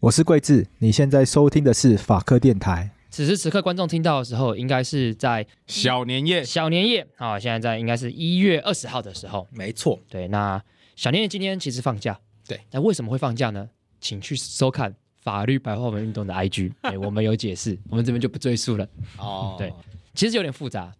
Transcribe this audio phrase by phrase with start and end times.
[0.00, 2.90] 我是桂智，你现在收听的是法科电台。
[3.08, 6.44] 此时此刻，观众听到的时候，应该是在小年夜。
[6.44, 9.48] 小年夜啊，现在在应该是一月二十号的时候。
[9.50, 10.28] 没错，对。
[10.28, 10.62] 那
[10.96, 12.60] 小年夜今天其实放假，对。
[12.72, 13.66] 那为什么会放假呢？
[13.98, 18.86] 请去收看法律白话文运动的 IG，哎，我们有解释，我们这边就不赘述了。
[19.16, 19.72] 哦，对，
[20.14, 20.92] 其实有点复杂。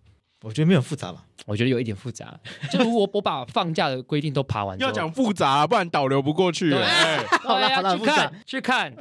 [0.43, 2.39] 我觉得没有复杂吧，我觉得有一点复杂。
[2.71, 6.71] 就是我我把放假的规定都爬完，要讲复杂，不然导流不过去。
[6.71, 6.79] 对，
[7.41, 8.95] 好了好了，去看去看。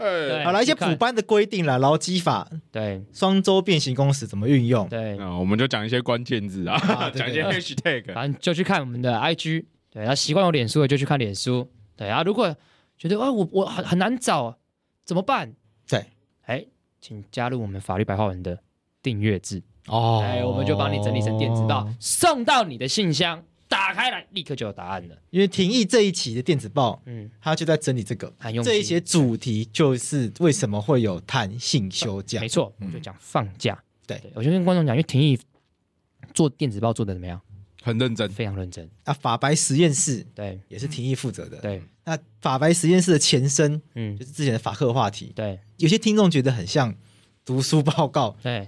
[0.43, 4.87] 好了，一些补班的规定了，劳基法，对，双周变形工时怎么运用？
[4.87, 9.65] 对，我们就讲一些关键字啊，讲一些 hashtag，反正就去看我们的 IG。
[9.91, 11.69] 对，然后习惯用脸书的就去看脸书。
[11.97, 12.55] 对啊，如果
[12.97, 14.57] 觉得啊我我很很难找，
[15.03, 15.53] 怎么办？
[15.87, 16.05] 对，
[16.45, 16.65] 哎，
[17.01, 18.59] 请加入我们法律白话文的
[19.03, 19.61] 订阅制。
[19.87, 25.15] 哦，哎，我们就帮你整理成电子报，送到你的信箱，打开来立刻就有答案了。
[25.29, 32.39] 因为廷义这一期的电子报，嗯，他就在整理这个，这一些主题就是为什么会有弹性休假。
[32.39, 33.77] 没错，我们就讲放假。
[34.07, 35.39] 对，我就跟观众讲，因为廷义
[36.33, 37.39] 做电子报做的怎么样？
[37.83, 38.89] 很认真，非常认真。
[39.03, 41.59] 啊，法白实验室，对，也是廷义负责的。
[41.59, 45.31] 对，那法白实验室的前身，嗯，就是之前的法客话题。
[45.35, 46.95] 对，有些听众觉得很像
[47.45, 48.35] 读书报告。
[48.41, 48.67] 对。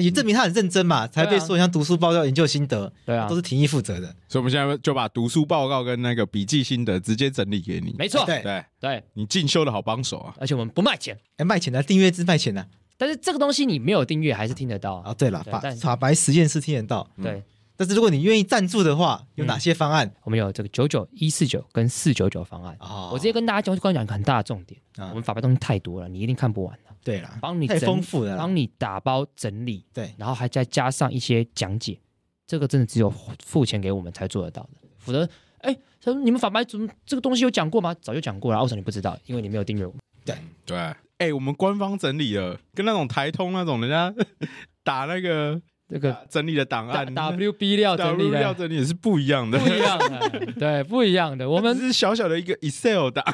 [0.00, 4.06] 也证明他很认真嘛，才被说像读书报告、研究心得，对啊，都是廷义负责的。
[4.28, 7.94] 所以我们现在就把读书报告跟那个笔记心得直接整理给你。
[7.98, 10.34] 没错，对对对，你进修的好帮手啊！
[10.38, 12.66] 而且我们不卖钱，哎，卖钱的订阅制卖钱的。
[12.96, 15.12] 但是这个东西你没有订阅还是听得到啊？
[15.14, 17.08] 对了，法法白实验室听得到。
[17.20, 17.42] 对，
[17.76, 20.10] 但是如果你愿意赞助的话，有哪些方案？
[20.22, 23.10] 我们有这个九九一四九跟四九九方案啊。
[23.10, 26.78] 我直接跟大家讲，刚刚讲一个很大的重点，我们法白东西太多了，你一定看不完。
[27.04, 31.98] 对啦，帮你太丰富了，帮你打包整理，对，然后还再加上一些讲解，
[32.46, 33.12] 这个真的只有
[33.44, 34.70] 付钱给我们才做得到的。
[34.98, 35.76] 否则，哎，
[36.22, 37.94] 你们法白怎么这个东西有讲过吗？
[38.00, 39.18] 早就讲过了，为什么你不知道？
[39.26, 40.00] 因为你没有订阅我们。
[40.24, 40.76] 对对，
[41.18, 44.14] 哎，我们官方整理了，跟那种台通那种人家
[44.84, 51.50] 打那个这个整理的档案，WB 料整理的整理也是不一样的，不一样的， 对，不一样的。
[51.50, 53.24] 我们是小小的一个 Excel 档，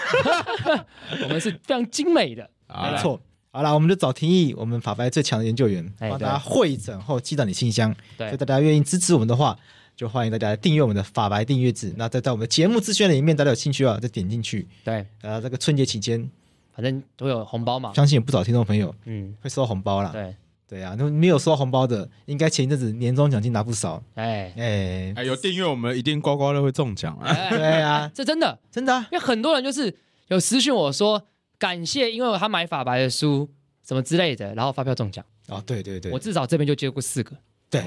[1.25, 3.21] 我们是非常精美的，没错。
[3.51, 7.95] 好了，我们就找廷义，我们法白最强的研究员，帮大家会诊后寄到你信箱。
[8.17, 9.59] 对，所以大家愿意支持我们的话，
[9.97, 11.93] 就欢迎大家订阅我们的法白订阅制。
[11.97, 14.69] 那再在我们的节目资讯里面，大家有兴趣啊，再点进去。
[14.85, 16.31] 对，呃，这个春节期间，
[16.73, 20.11] 反正都有红包嘛，相信有不少听众朋友，嗯，会收到红包啦。
[20.13, 20.37] 对，
[20.69, 24.01] 对啊，那没有收到红包的，应该前一阵子年终奖金拿不少。
[24.15, 27.35] 哎哎哎，有订阅我们一定刮刮乐会中奖啊！
[27.49, 29.97] 对啊，这真的真的，因为很多人就是
[30.29, 31.25] 有私讯我说。
[31.59, 33.49] 感谢，因为他买法白的书
[33.87, 35.25] 什么之类的，然后发票中奖。
[35.49, 37.35] 哦，对对对，我至少这边就接过四个，
[37.71, 37.81] 对，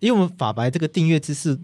[0.00, 1.58] 因为我们法白这个订阅制是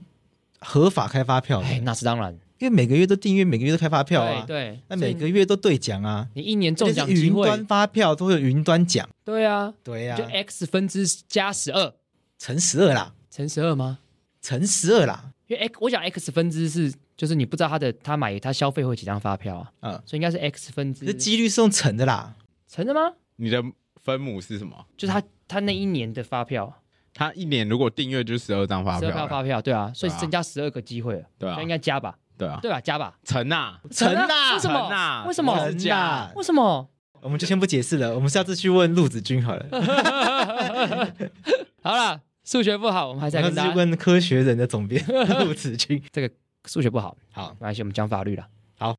[0.60, 11.92] 合法开发票，哎，那是当然，因为每个月都订阅，每个月都开发票啊，对，那每个月都兑奖啊，你一年中奖机会，云端发票都会有云端奖，对啊，对啊，就 x 分之加十二。
[12.38, 13.98] 乘十二啦，乘十二吗？
[14.40, 16.92] 乘十二啦，因为 x 我讲 x 分之是。
[17.16, 19.72] 就是你不知道他的他买他消费会几张发票啊？
[19.80, 21.06] 嗯，所以应该是 x 分之。
[21.06, 22.34] 这几率是用乘的啦，
[22.68, 23.00] 乘的吗？
[23.36, 23.64] 你的
[24.04, 24.76] 分母是什么？
[24.98, 26.70] 就是他他那一年的发票，
[27.14, 32.18] 他一年如果订阅就十二张发票，十二张发票，对啊，所以增加十二个机会，对啊，应该加吧？
[32.36, 32.78] 对啊，对吧？
[32.82, 33.16] 加吧？
[33.24, 35.24] 乘啊，乘啊，为什么？
[35.26, 35.72] 为什么？
[35.72, 36.30] 加？
[36.36, 36.86] 为什么？
[37.22, 39.66] 我们就先不解释了，我们下次去问陆子君好了。
[41.82, 45.04] 好了，数学不好，我们还是要去问科学人的总编
[45.44, 46.32] 陆子君这个。
[46.66, 48.44] 数学不好，好，没关系，我们讲法律了。
[48.76, 48.94] 好，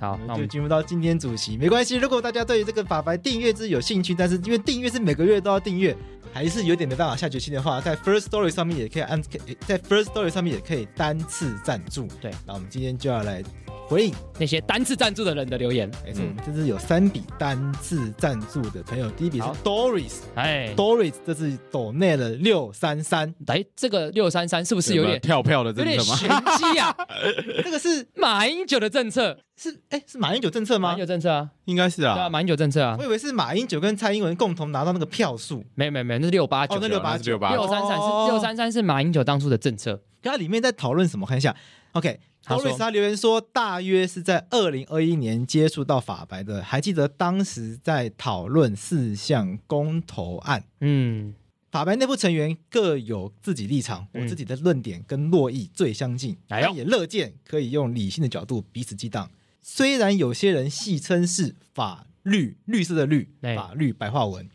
[0.00, 1.96] 好那我们就进入到今天主题，没关系。
[1.96, 5.96] 如果大家对于这个法白订阅制有兴趣，但是因为订阅是每个月都要订阅，
[6.32, 9.20] 还是有点没办法下决心的话，在 First Story 上面也可以按，
[9.66, 12.06] 在 First Story 上面也可以单次赞助。
[12.20, 13.42] 对，那我们今天就要来。
[13.88, 19.10] 回应那些单次赞助的人的留言，没错，我们这次有三笔单次赞助的朋友。
[19.12, 23.34] 第一笔是 Doris，哎，Doris，这是抖内了六三三。
[23.46, 26.16] 哎，这个六三三是不是有点跳票的政策吗？
[26.16, 26.94] 玄机啊！
[27.64, 30.90] 这个是马英九的政策，是哎，是马英九政策吗？
[30.90, 32.94] 马英九政策啊，应该是啊，对啊，马英九政策啊。
[32.98, 39.98] 我以为是马英九跟蔡英文共同拿到那个票数，没有没有没有，那是六八九，那六八九，六三三是六三三是马英九当初的政策。
[40.20, 41.26] 它里面在讨论什么？
[41.26, 41.56] 看一下
[41.92, 42.20] ，OK。
[42.56, 50.64] 多瑞斯他留言说，大约是在二零二一年接触到法白的，还记得当时在讨论四项公投案。
[50.80, 51.34] 嗯，
[51.70, 59.30] 法白内部成员各有自己立场，我自己的论点跟珞亦最相近，但也乐见可以用理性的角度彼此激荡。
[59.60, 64.48] 虽然有些人戏称是法律绿色的绿法律白话文，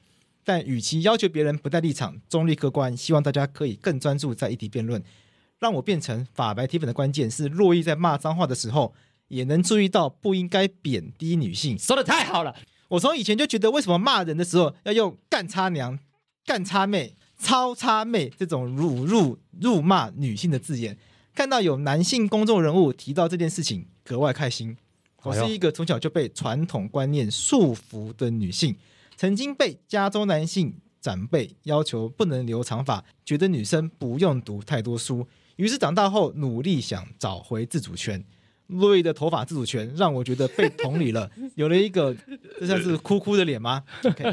[0.44, 5.04] 但与其要求别人不带立场、中立客观，希望大家可以更专注在议题辩论。
[5.64, 8.94] 让我变成法白铁粉的关键是，洛伊在骂脏话的时候，
[9.30, 11.80] 也能注意到不应该贬低女性。
[11.80, 12.54] 说的太好了！
[12.90, 15.98] 我从以前就觉得，为什么骂人的时候要用干叉娘、
[16.46, 20.98] 干叉妹、超叉妹这种辱辱辱骂女性的字眼？
[21.34, 24.76] 看到有男性公众人物提到这件事情，格外开心。
[25.22, 28.76] 我是一个从小就被传统观念束缚的女性，
[29.16, 35.26] 曾经被加州男性长辈要求不能留长发，觉得女生不用读太多书。
[35.56, 38.24] 于是长大后努力想找回自主权，
[38.68, 42.16] 路易的头发自主权让我觉得被同理了， 有了一个
[42.60, 43.84] 这算是哭哭的脸吗？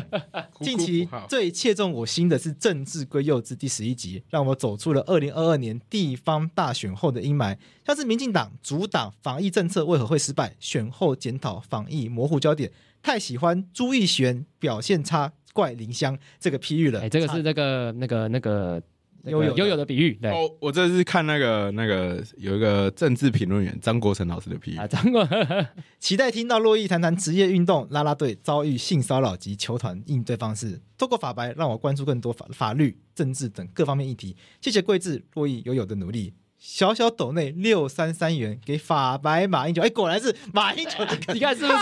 [0.60, 12.70] 近期最切中我心的是《政治归幼稚》第十一集，让我走出了二零二二年地方大选后的阴霾，像是民进党主打防疫政策为何会失败，选后检讨防疫模糊焦点，
[13.02, 17.00] 太喜欢朱义璇表现差怪林香这个批喻了。
[17.00, 18.82] 哎，这个是那个那个那个。
[19.24, 20.30] 悠悠悠悠的比喻，对。
[20.30, 24.76] 哦，我这是看那个那个有一个政治评论员张国成老师的比喻。
[24.76, 25.26] 啊，张国，
[26.00, 30.80] 期待听到珞亦谈谈职业运动啦啦队遭遇性骚扰及球团应对方式。
[30.96, 34.36] 透过法白，让我关注更多法法律、政治等各方面议题。
[34.60, 36.34] 谢谢贵志珞亦悠悠的努力。
[36.58, 41.78] 小小斗内六三三元给法白马英九，哎，果然是马英九的， 你看是不是？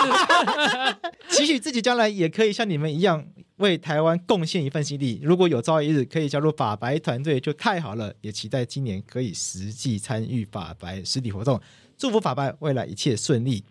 [1.37, 3.27] 期许自己将来也可以像你们一样。
[3.59, 8.13] 为台湾贡献一份心力，如果有朝一日可以加入法白团队，就太好了。
[8.21, 11.61] 也期待今年可以实际参与法白实体活动，
[11.97, 13.65] 祝福法白未来一切顺利，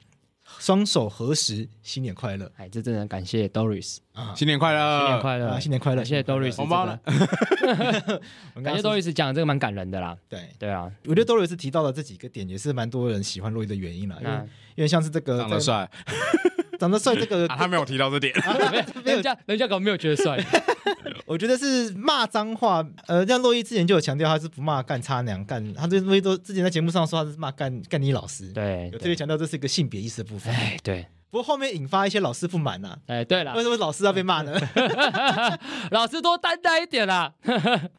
[0.60, 2.52] 双手合十，新年快乐！
[2.58, 6.04] 哎，这真的感谢 Doris 啊，新年快乐，新年快乐，新年快乐！
[6.04, 7.00] 谢谢 Doris，红包了。
[8.64, 10.18] 感谢 Doris 讲的这个蛮感人的啦。
[10.28, 14.34] 对对啊，我觉得 Doris 提到的这几个点也是蛮多人喜欢洛伊的原因了，因为
[14.76, 15.90] 因为像是这个长得帅。
[16.78, 18.34] 长得帅，这个 他没有提到这点，
[19.04, 20.38] 人家人家可能没有觉得帅。
[21.26, 30.54] 我觉得是骂脏话，呃，像洛伊之前就有强调，他是不骂干叉娘干，他对洛伊都之前在节目上说他是骂干干你老师，对，有特别强调这是一个性别意识的部分。
[30.54, 31.06] 哎，对。
[31.30, 34.58] 不过后面引发一些老师不满呐，哎，对了，为什么老师要被骂呢？
[35.92, 37.34] 老师多担待一点啦。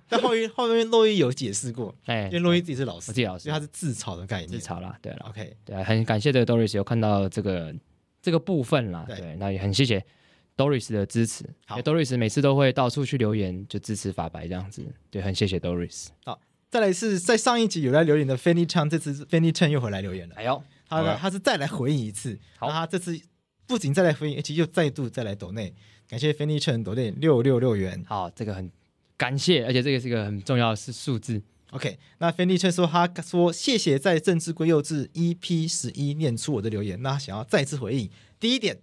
[0.08, 4.96] 但后面后面洛伊有解释过，哎，因为洛伊自己是老师，自己老师，所以他是自嘲的概念，自嘲啦。
[5.02, 7.74] 对了，OK，对，很感谢这个 Doris 有看到这个。
[8.28, 10.04] 这个部分啦，对，对，那也很谢谢
[10.54, 11.42] Doris 的支持。
[11.64, 14.84] 好，Doris 每次都会到处去留言，就支持法白这样子。
[15.10, 16.08] 对，很谢谢 Doris。
[16.26, 20.34] 好，再来是在上一集有来留言的 Fanny Chang，这次 Fanny Chang 又回来留言了。
[20.34, 22.38] 哎呦，他呢，他是再来回应一次。
[22.58, 23.18] 好，他这次
[23.66, 25.72] 不仅再来回应，而且又再度再来抖内，
[26.06, 28.04] 感谢 Fanny Chang 抖内六六六元。
[28.06, 28.70] 好，这个很
[29.16, 31.40] 感谢，而且这个是一个很重要的是数字。
[31.72, 38.10] OK，那 Fanny Chang 说他说谢谢在政治归幼稚 EP 十一念出我的留言，那想要再次回应。
[38.40, 38.80] 第一点，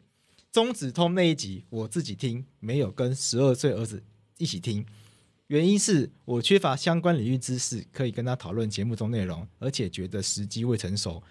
[0.51, 4.03] 中止通那一集我自己听，没有跟十二岁儿子
[4.37, 4.85] 一起听，
[5.47, 11.23] 原因是我缺乏相关领域知识，可以跟他讨论节目中内容，而且觉得时机未成熟。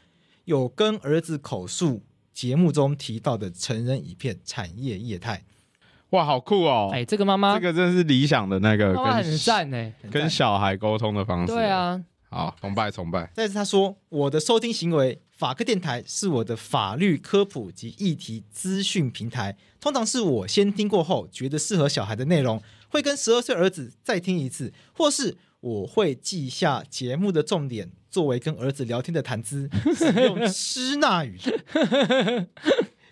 [0.47, 5.45] 有跟儿子口述节目中提到的成人影片产业业态，
[6.15, 6.91] 哇，好酷哦！
[6.93, 11.53] 哎，这个妈妈，这个真是理想的那个，很赞哎，跟小孩沟通的方式。
[11.53, 12.01] 对啊。
[12.31, 13.29] 好，崇拜崇拜。
[13.35, 19.57] 但是他说，我的收听行为，法科电台是我的法律科普及议题资讯平台。
[19.81, 31.37] 通常是我先听过后，觉得适合小孩的内容，会跟十二岁儿子再听一次，或是我会记下节目的重点，作为跟儿子聊天的谈资，使用支那语。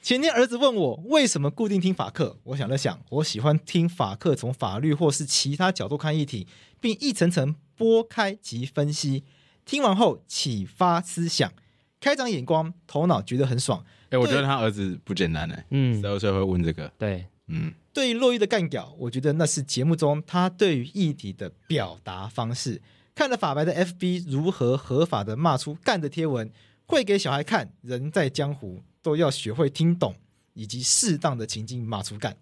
[0.03, 6.49] 前天儿子问我为什么固定听法客，我想了想，我喜欢听法客从法律或是其他角度看议题，
[6.81, 9.23] 并一层层剥开及分析，
[9.65, 11.53] 听完后启发思想，
[12.01, 13.85] 开长眼光，头脑觉得很爽。
[14.11, 22.83] 哎，我觉得他儿子不简单哎，嗯，十二岁会问这个，对，嗯，对于珞亦的干屌，我觉得那是节目中他对于议题的表达方式。
[23.15, 26.51] 看了法白的 FB 如何合法的骂出干的贴文，
[26.87, 30.15] 会给小孩看，人在江湖都要学会听懂，
[30.55, 32.37] 以及适当的情境骂出干。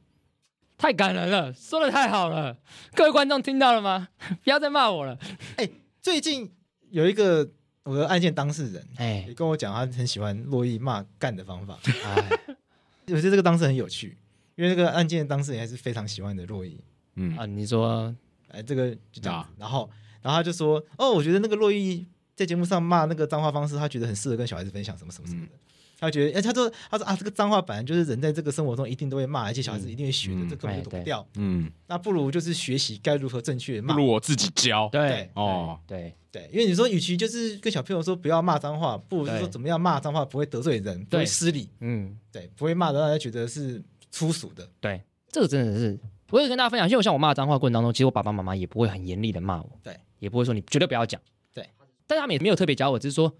[0.78, 2.56] 太感人了，说的太好了，
[2.94, 4.08] 各位观众听到了吗？
[4.44, 5.18] 不要再骂我了。
[5.56, 5.68] 哎，
[6.00, 6.52] 最近
[6.90, 7.50] 有一个
[7.82, 11.78] 我的案件当事人，哎，也跟我讲他很喜欢洛伊骂干的方法。
[12.04, 12.28] 哎，
[13.08, 14.16] 我觉得这个当事人很有趣，
[14.54, 16.78] 因为这个案件当事人还是非常喜欢的洛伊。
[17.16, 18.14] 嗯啊，你说，
[18.48, 19.90] 哎，这个就这样，然后。
[20.22, 25.52] 然后他就说：“哦，我觉得那个洛伊在节目上骂那个脏话方式，他觉得很适合跟小孩子分享，什么什么什么的。
[25.54, 25.58] 嗯、
[26.00, 31.26] 他觉得，哎，他说，他说啊，这个脏话本来就是人在这个生活中一定都会骂，而且小孩子一定会学的，嗯、这根本就躲不掉。
[31.34, 33.94] 嗯，那不如就是学习该如何正确的骂。
[33.94, 34.88] 不如我自己教。
[34.90, 41.68] 对，对哦，对对，因为你说，与其就是跟小朋友说不要骂脏话，不如就是说怎么样骂脏话不会得罪人，不会失礼。
[41.80, 44.66] 嗯，对，不会骂的让人觉得是粗俗的。
[44.80, 45.98] 对，这个真的是，
[46.30, 49.78] 我也跟大家分享，因为我像我骂脏话过程当中，其实我爸爸妈妈也不会很严厉的骂我。
[49.82, 49.94] 对。
[50.20, 51.18] 也不会说你绝对不要讲，
[51.54, 51.66] 对，
[52.06, 53.34] 但他们也没有特别教我，只是说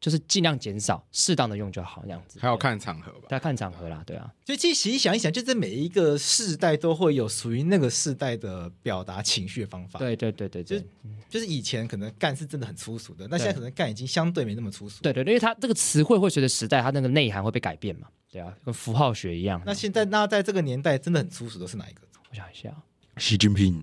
[0.00, 2.40] 就是尽量减少，适当的用就好，这样子。
[2.40, 4.28] 还要看场合吧，要看场合啦，对啊。
[4.44, 10.00] 所以其实想一想，就是每一个世代都会有属于那个世代的表达情绪的方法。
[10.00, 10.84] 对对对对，就是
[11.28, 15.00] 就是以前可能干是真的很粗俗的，那现在可能干已经相对没那么粗俗。
[15.02, 18.08] 对对，因为它这个词汇会随着时代，它那个内涵会被改变嘛。
[18.28, 19.62] 对啊，跟符号学一样。
[19.64, 22.00] 那现在那在这个年代真的很粗俗的是哪一个？
[22.28, 22.74] 我想一下。
[23.18, 23.82] 习近平。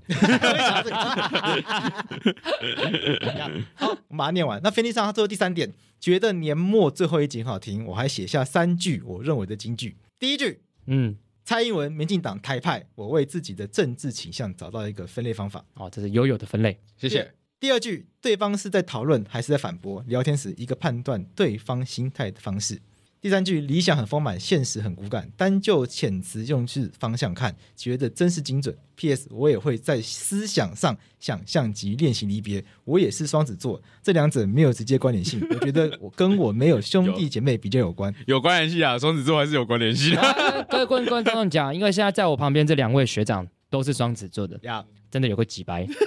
[3.75, 4.59] 好，我们把它念完。
[4.63, 9.95] 那飞利上他最后第三点，觉得年末最后一集很好听，我还写下三句我认为的金句。
[10.17, 15.63] 第一句，嗯，蔡英文、民进党、台派，我为自己的政治倾向找到一个分类方法。
[15.75, 17.33] 哦，这是悠悠的分类，谢谢。
[17.59, 20.03] 第二句，对方是在讨论还是在反驳？
[20.07, 22.81] 聊天时一个判断对方心态的方式。
[23.21, 25.29] 第三句，理想很丰满，现实很骨感。
[25.35, 28.73] 单就遣词用字方向看，觉得真是精准。
[28.95, 29.27] P.S.
[29.29, 32.63] 我也会在思想上想象及练习离别。
[32.85, 35.45] 我也是双子座，这两者没有直接关联性。
[35.49, 40.21] 我觉得我跟我没有兄弟姐妹比较有关，有， 有关联性啊，双子座还是有关联性的。
[40.21, 45.85] 啊、各位观众讲，因为现在在我旁边这两位学长都是双子座的呀，真的有个几白。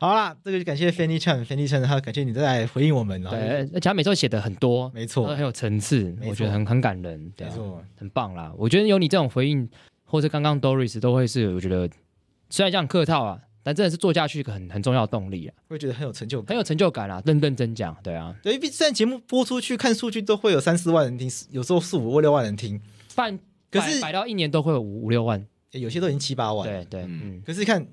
[0.00, 3.20] 好啦，这个就感谢 Fanny Chan，Fanny Chan，他感谢你再来回应我们。
[3.24, 8.52] 对，而且他每次写的很多，没错，很有层次，我觉得很很感人，没错，很棒啦。
[8.56, 9.68] 我觉得有你这种回应，
[10.04, 11.90] 或者刚刚 Doris 都会是，我觉得
[12.48, 15.54] 虽然这样客套啊，但真的是做下去一个很很重要的动力啊。
[15.68, 18.32] 会觉得很有成就感，很有成就感啊，认认真讲，对啊。
[18.40, 22.80] 对，因为现在节目播出去看数据都会有三四万人听，有时候四五或六万人听，
[23.16, 23.36] 半
[23.68, 26.68] 可是摆到一年都会有五五六万，有些都已经七八万。
[26.68, 27.42] 对对，嗯。
[27.44, 27.84] 可是看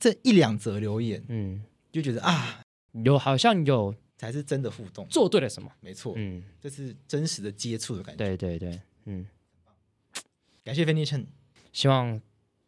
[0.00, 1.62] 这一两则留言，嗯。
[1.92, 2.62] 就觉得啊，
[3.04, 5.68] 有好像有才是真的互动，做对了什么？
[5.80, 8.24] 没错，嗯，这是真实的接触的感觉。
[8.24, 9.26] 对对对，嗯，
[10.62, 11.24] 感谢 Fanny Chen，
[11.72, 12.20] 希望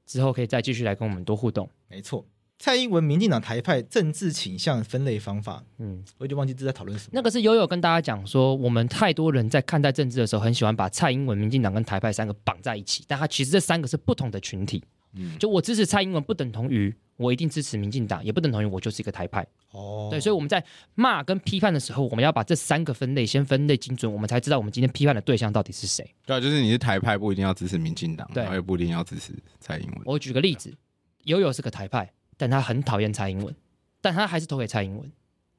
[0.04, 1.70] 之后可以再继续来跟我们多互动。
[1.86, 2.26] 没错，
[2.58, 7.10] 蔡英文、民进党、台派政治倾向分类方法，嗯，我就忘记这在讨论什么。
[7.12, 14.82] 那个是悠悠跟大家讲说，我们太多人在看待政治的时候，很喜欢把蔡英文、民进党跟台派三个绑在一起，但他其实这三个是不同的群体。
[15.14, 19.46] 嗯，就我支持蔡英文，不等同于我一定支持民进党，也不等同于我就是一个台派。
[19.72, 20.64] 哦，对，所以我们在
[20.94, 26.04] 骂跟批判的时候，我们要把这三个分类先分类精准，我们才知道我们今天批判的对象到底是谁。
[26.26, 30.00] 对啊，就是你是台派，不一定要支持民进党，对，也不一定要支持蔡英文。
[30.04, 30.74] 我举个例子，
[31.24, 33.54] 悠悠是个台派，但他很讨厌蔡英文，
[34.00, 35.10] 但他还是投给蔡英文。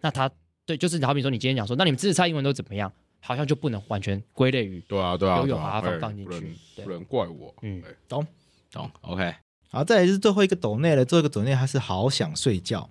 [0.02, 0.30] 那他
[0.66, 2.92] 对，就是好比说你今天讲说，那你们支持蔡英文都怎么样？
[3.26, 7.56] 好像就不能完全归类于对啊对啊，悠悠把它放放进去，不能怪我。
[7.62, 8.28] 嗯，懂
[8.70, 9.34] 懂，OK。
[9.74, 11.04] 好，再来就是最后一个抖内了。
[11.04, 12.88] 最后一个抖内，他是好想睡觉。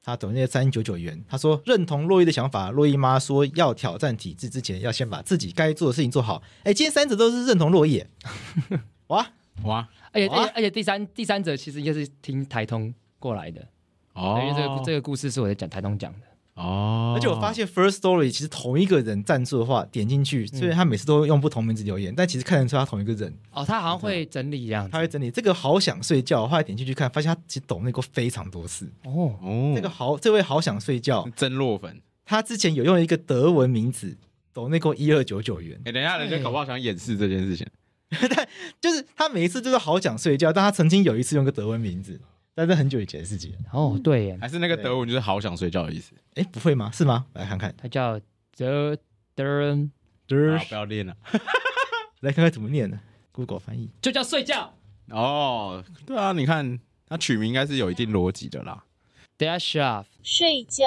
[0.00, 2.70] 他抖内三九九元，他说认同洛伊的想法。
[2.70, 6.40] 洛伊妈说要挑战体制之前，要先把自己该做的事情做好。
[6.62, 8.04] 哎，今天三者都是认同洛伊。
[9.08, 9.26] 哇
[9.64, 9.88] 哇！
[10.12, 13.66] 而且而且第三第三者其实应该是听台通过来的
[14.12, 16.26] 哦，因为这个这个故事是我在讲台通讲的。
[16.60, 23.34] 哦，而且我发现 First Story 其实同一个人赞助的话，点进去，虽然他每次都用不同名字留言，但其实看得出他同一个人。
[23.50, 25.30] 哦，他好像会整理一样，他会整理。
[25.30, 28.86] 这个好想睡觉，后来点进去看，发现他其实抖内过非常多次。
[29.04, 32.00] 哦哦，这个好，这位好想睡觉，真落粉。
[32.26, 34.16] 他之前有用一个德文名字
[34.52, 35.80] 抖内过一二九九元。
[35.84, 37.66] 哎，等一下，人家搞不好想掩饰这件事情。
[38.28, 38.48] 但
[38.80, 42.20] 就是他每一次就是好想睡觉，但他曾经有一次用个德文名字。
[42.54, 46.14] 但是很久以前的事情哦，对耶，还是那个德文就是好想睡觉的意思。
[46.34, 46.90] 哎，不会吗？
[46.92, 47.26] 是吗？
[47.34, 48.18] 来看看，它叫
[48.56, 48.96] 德
[49.34, 49.76] 德
[50.26, 51.16] 德，不要练了，
[52.20, 53.00] 来看看怎么念呢
[53.32, 53.90] ？Google 翻译。
[54.02, 54.74] 就叫睡觉。
[55.08, 58.84] 哦，对啊，你看它取名应该是有一定逻辑的啦。
[59.38, 60.84] Der Schlaf 睡觉。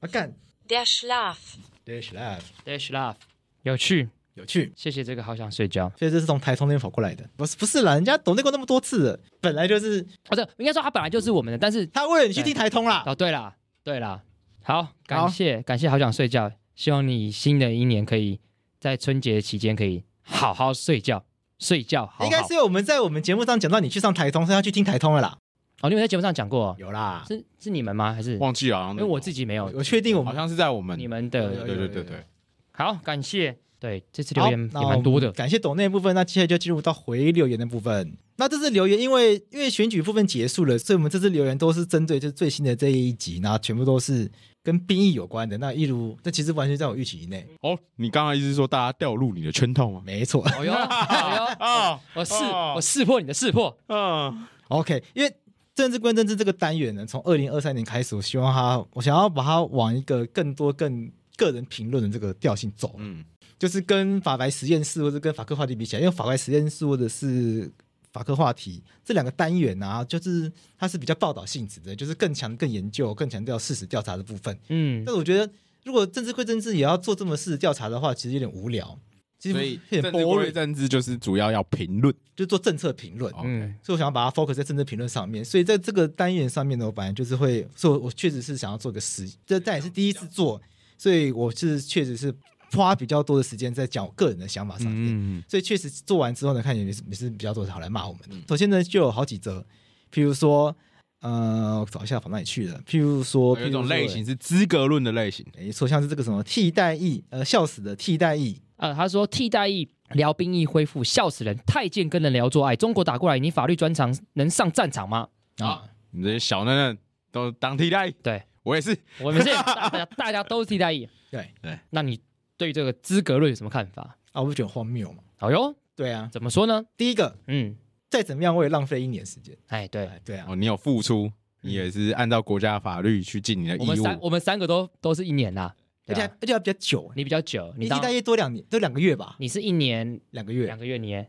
[0.00, 0.32] 啊干
[0.68, 3.16] ，Der Dash Love Dash Love
[3.62, 5.90] 有趣有趣，谢谢这个好想睡觉。
[5.98, 13.02] 所以这是从台通那边跑过来的，不是不是啦，人家懂内过那么多次了，本来就是哦，对，应该说他本来就是我们的，但是他为了你去听台通啦。
[13.06, 14.22] 哦，对啦，对啦，
[14.62, 18.38] 好，感谢感谢好想睡觉，希望你新的一年可以
[18.78, 21.24] 在春节期间可以好好睡觉，
[21.58, 22.24] 睡觉好好。
[22.26, 25.38] 应该是我们在我们节目上讲到你去上台通，所以要去听台通了啦。
[25.80, 28.12] 哦，你们在节目上讲过，有啦，是是你们吗？
[28.12, 28.90] 还是忘记了？
[28.90, 32.24] 因为我自己没有，我确定我们好像是在我们你们的，对对对对。
[32.72, 33.56] 好，感谢。
[33.86, 36.12] 对，这次留言也蛮多的，感谢抖内部分。
[36.12, 38.16] 那接下来就进入到回留言的部分。
[38.36, 44.28] 那这次留言，因为因为选举部分结束了，所以我们这次留言都是针对就是最新的这一集，然后全部都是
[44.64, 45.56] 跟兵役有关的。
[45.58, 47.46] 那一如，这其实完全在我预期以内。
[47.60, 50.02] 哦，你刚刚意思是说大家掉入你的圈套吗？
[50.04, 50.44] 没错。
[50.58, 52.34] 哦哟，哦哟， 我识
[52.74, 53.78] 我识破你的识破。
[53.86, 55.32] 嗯，OK，因为。
[55.76, 62.94] 政治归政治这个单元呢，从二零二三年开始，我希望他，我想要把它往一个更多更个人评论的这个调性走。
[62.96, 63.22] 嗯，
[63.58, 67.70] 就是跟法白实验室或者跟法科话题比起来，因为法白实验室或者是
[68.12, 74.58] 法科话题这两个单元啊，就是它是比较报道性质的，就是更强、更研究、更强调事实调查的部分。
[74.68, 75.52] 嗯，但是我觉得，
[75.84, 78.98] 如果政治归政治也要做这么事实调查的话，其实有点无聊。
[79.38, 83.32] 所以政治归政治就是主要要评论，就做政策评论。
[83.44, 85.44] 嗯，所以我想要把它 focus 在政治评论上面。
[85.44, 90.60] 所以在这个单元上面呢，我本来就是会，所以我确实是想要做个实，这但也是第一次做，
[90.96, 92.34] 所以我是确实是
[92.72, 95.14] 花比较多的时间在讲我个人的想法上面。
[95.14, 98.22] 嗯，所以确实做完之后呢，看也是也是比较多的好来骂我们。
[98.48, 99.64] 首先呢，就有好几则，
[100.12, 100.74] 譬如说，
[101.20, 102.80] 呃，我找一下跑哪里去了。
[102.86, 108.60] 譬如说，有一种类型是资格论的类型，没错，像是这个什么替代役，呃，笑死的替代役。
[108.76, 111.56] 呃，他说替代役聊兵役恢复，笑死人！
[111.66, 115.28] 太监跟人聊做爱，中国打过来，你法律专长能上战场吗？
[115.58, 116.98] 啊，你这些小嫩嫩
[117.32, 121.78] 都当替代役，对我也是，我们是大家大家都是替代役，对对。
[121.88, 122.20] 那你
[122.56, 124.18] 对这个资格论有什么看法？
[124.32, 125.22] 啊，我不觉得荒谬嘛。
[125.36, 126.84] 好哟，对啊，怎么说呢？
[126.96, 127.76] 第一个，嗯，
[128.08, 129.56] 再怎么样我也浪费一年时间。
[129.68, 131.30] 哎，对对啊，哦，你有付出，
[131.62, 133.82] 你也是按照国家法律去尽你的义务。
[133.82, 135.72] 我们三我们三个都都是一年呐。
[136.08, 139.34] 而且而且要比较久，你比较久，你大约多两年，多两个月吧？
[139.40, 141.20] 你是一年两个月，两个月你？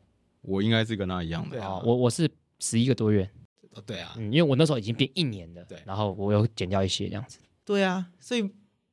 [0.42, 1.58] 我应该是跟他一样的。
[1.58, 3.28] 对啊，我我是十一个多月。
[3.72, 7.40] 哦，对啊，嗯，因为我那时候已经变一年了，对，然后我又减掉一些这样子。
[7.66, 8.48] 对啊，所以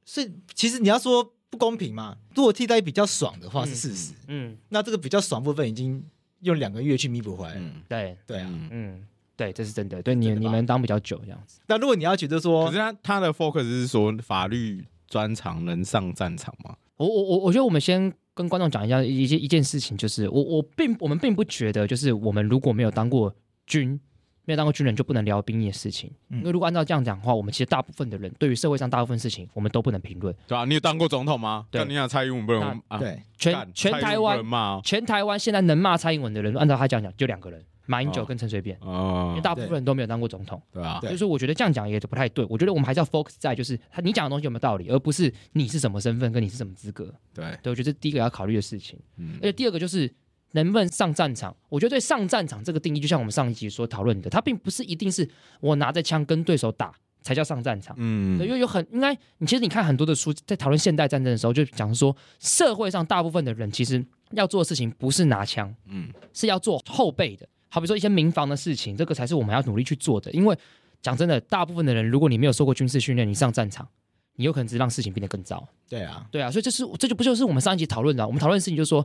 [0.07, 6.05] 所以其实你要说不公平嘛，如果替代比较爽的话是事实，嗯，那这个比较爽部分已经
[6.41, 7.61] 用两个月去弥补回来了。
[7.89, 9.03] 对对啊，嗯，
[9.37, 10.03] 对，这是真的。
[10.03, 11.61] 对你你们当比较久这样子。
[11.67, 14.85] 那如果你要觉得说，可是他他的 focus 是说法律。
[15.07, 16.75] 专长能上战场吗？
[16.97, 23.33] 我我我我觉得我们先跟观众讲一下一件一件事情，就是我我并我们并不觉得，就是我们如果没有当过
[23.65, 24.01] 军，
[24.45, 26.11] 没有当过军人就不能聊兵役的事情。
[26.29, 30.35] 嗯、因为如果按照这样讲的话，我们其实大部分的人对于社会上大部分事情，我们都不能评论。
[30.47, 31.67] 对啊，你有当过总统吗？
[31.71, 32.99] 对，你想蔡英文不能啊？
[32.99, 34.45] 对，全全台湾
[34.83, 37.65] 全台湾现在能骂蔡英文的人，按照他这样讲，就两个人。
[37.87, 42.43] 马英九跟陈水扁，哦，因为大部分人都没有当过总统，对啊，所以说我觉得这样讲也不太对。
[42.49, 47.13] 我觉得我们还是要 focus 在就是他你讲的东西有没有道理，而不是你是什么身份跟你是什么资格。
[47.35, 48.99] 对，对，我觉得这第一个要考虑的事情。
[49.19, 50.11] 嗯，而且第二个就是
[50.55, 51.55] 能不能上战场。
[51.69, 55.29] 我觉得对上战场这个定义，就像我们上一集所讨论的，它并不是一定是
[55.61, 57.95] 我拿着枪跟对手打才叫上战场。
[57.99, 67.47] 嗯，因为有很应该，你其实你看很多的书，在讨论现代战争的时候，就讲说社会上大部分的人其实要做的事情不是拿枪，嗯，是要做后备的。
[67.69, 70.31] 好比说一些民防的事情，这个才是我们要努力去做的。
[70.31, 70.57] 因为
[71.03, 73.89] 讲真的，大部分的人，如果你没有受过军事训练，你上战场，
[74.37, 75.67] 你有可能只让事情变得更糟。
[75.89, 78.25] 对啊，对啊，所以这是这就不就是我们上一集讨论的。
[78.25, 79.05] 我们讨论的事情就是说，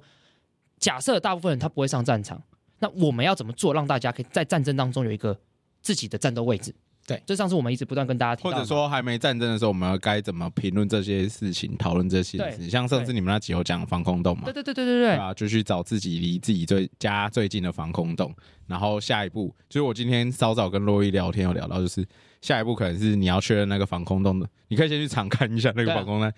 [0.80, 2.42] 假设大部分人他不会上战场，
[2.80, 5.38] 那我们要怎么做，让大家可以在战争当中有一个
[5.82, 6.74] 自己的战斗位置？
[7.08, 12.70] 对，这上次我们一直不断跟大家提到，或者说还没战争的时候，我们要该怎么评论这些事情，讨论这些事情。
[12.70, 14.44] 像上次你们那集有讲防空洞嘛？
[14.46, 18.32] 对对对对对对，啊，就去找自己离自己最家最近的防空洞。
[18.68, 22.06] 然后下一步，就是我今天稍早跟洛伊聊天有聊到，就是
[22.42, 26.32] 下一步可能是你要确认那个防空洞的，你可以先去查看一下那个防空洞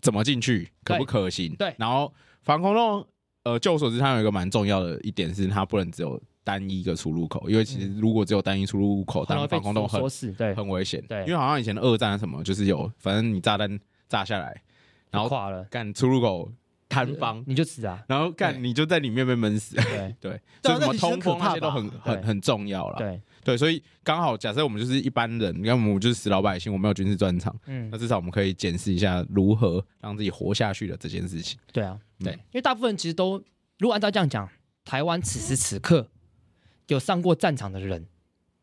[0.00, 1.52] 怎么进去，可不可行？
[1.56, 1.74] 对。
[1.76, 3.04] 然后防空洞，
[3.44, 6.20] 呃，就我所知，它有一个蛮重要的一点是，它不能只有。
[6.46, 9.98] 单一个出入口，因为其实如果只有单一出入口，当防空洞很
[10.54, 11.02] 很危险。
[11.08, 13.80] 对，因为好像以前的二战什么，就是有反正你炸弹
[14.10, 14.54] 炸下来，
[15.10, 16.52] 然后垮了，干出入口
[16.90, 18.04] 坍方，你就死啊。
[18.06, 19.74] 然后干你就在里面被闷死。
[19.88, 22.98] 对对，所以什么通风那些都很很很重要了。
[22.98, 31.58] 对对，所以刚好假设我们就是一般人，你看我们就是死老百姓，我没有军事专长，嗯，那至少我们可以检视一下如何让自己活下去的这件事情。
[31.72, 33.42] 对啊，对，因为大部分人其实都
[33.78, 34.48] 如果按照这样讲，
[34.84, 36.08] 台湾此时此刻。
[36.88, 38.06] 有上过战场的人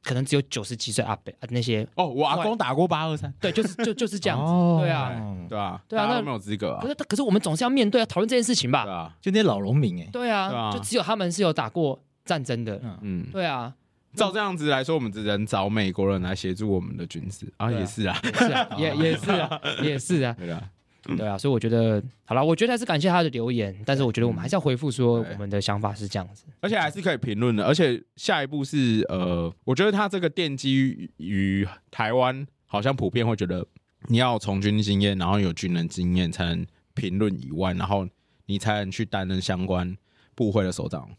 [0.03, 1.87] 可能只有九十几岁阿伯啊那些。
[1.95, 5.09] 哦，我阿公打过八二三，对，就是就就是这样子，对啊，
[5.49, 6.81] 对啊，对啊，那没有资格啊。
[6.83, 8.83] 可是可是我们总是要面对要讨论这件事情吧？
[8.83, 13.73] 对啊，就那些老农民哎，对啊，就只有他们是有打过战争的，嗯，对啊。
[14.13, 17.51] 照这样子来说，我们只能找美国人来协助我们的军事。
[17.57, 20.69] 啊，也是啊， 是啊，也也是啊， 也是啊，对啊，
[21.17, 33.65] 对啊，所以我觉得好了，我觉得还是感谢他的留言，但是我觉得我们还是要回复说我们的想法是这样子，而且还是可以评论的，而且下一步是呃，我觉得他这个奠基于台湾，好像普遍会觉得
[34.07, 38.07] 你要有从军经验，然后有军人经验才能评论以外，然后
[38.45, 39.95] 你才能去担任相关
[40.35, 41.09] 部会的首长。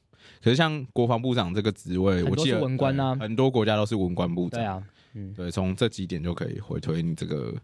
[0.43, 4.61] 可是像国防部长这个职位，我记得文官啊，很多国家都是文官部长。
[4.61, 4.83] 对啊，
[5.15, 7.55] 嗯，对，从这几点就可以回推你这个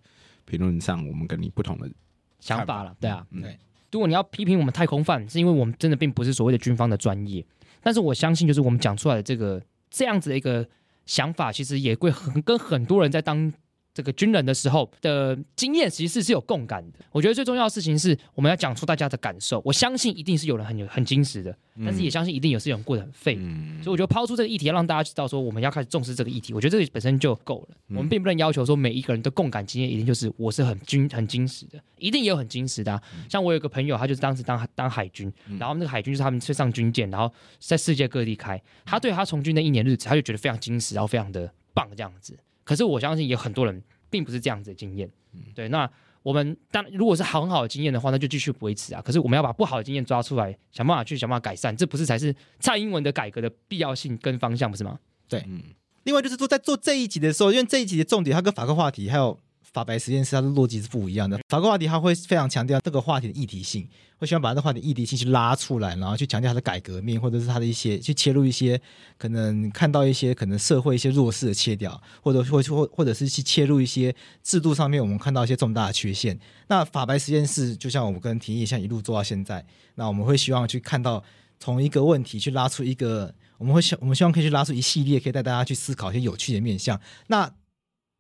[0.45, 1.91] 评论上，我们跟你不同的
[2.39, 2.95] 想法了。
[3.01, 3.59] 对啊，对。
[3.91, 7.45] 如果你要批评我们太空泛，是因为我们真的并不是所谓的军方的专业。
[7.83, 9.61] 但是我相信，就是我们讲出来的这个
[9.91, 10.69] 这样子的一个
[11.05, 13.53] 想法，其实也会很跟很多人在当。
[13.99, 17.01] 这个军人的时候的经验，其实是有共感的。
[17.11, 19.61] 我觉得最重要的事情是，我们要讲出大家的感受。
[19.65, 21.53] 我相信一定是有人很有很矜持的，
[21.85, 23.35] 但是也相信一定有些人过得很废。
[23.41, 26.55] 嗯、所以我觉得抛出这个议题，要让大家知道说，我们要开始重视这个议题。
[26.55, 27.77] 我觉得这个本身就够了。
[27.89, 33.03] 我们并不能要求说每一个人的共感经验一定就是我是很军很矜持的，一定也有很矜持的、啊。
[33.29, 38.63] 像我有个朋友，他就是当时当当海军，然后那个海军就是他们去上军舰，然后在世界各地开。
[38.85, 42.39] 他对他从军的一年日子，他就觉得非常矜持，然后非常的棒这样子。
[42.69, 43.83] 可是我相信有很多人。
[44.11, 45.07] 并不是这样子的经验，
[45.55, 45.69] 对。
[45.69, 45.87] 那
[46.23, 49.03] 我们当如果是很好的经验的话，那就继续维持啊。
[49.03, 54.99] 可是我们要把不好的经验抓出来，想办法去想办法改善，这不是才是蔡英文的改革的必要性跟方向，不是吗？
[55.29, 55.63] 对，嗯。
[56.05, 59.39] 另外就是说，在做这一集的时候，因为这一集的重点，它跟法科话题还有。
[59.79, 61.39] 法白实验室它的逻辑是不一样的。
[61.49, 68.81] 法国话题它会非常强调这个话题的议题性，会希望把这个话题议题性去拉出来，然后去强调它的改革面，或者是它的一些去切入一些
[69.17, 74.13] 可能看到一些可能社会一些弱势的切掉，或者或或或者是去切入一些
[74.43, 76.37] 制度上面我们看到一些重大的缺陷。
[76.67, 79.65] 那法白实验室就像我们跟提议，像一路做到现在，
[79.95, 81.23] 那我们会希望去看到
[81.61, 87.01] 从一个问题去拉出一个，我们会希我们希望可以去拉出一系列可以带大家去思考一些有趣的面向。
[87.29, 87.49] 那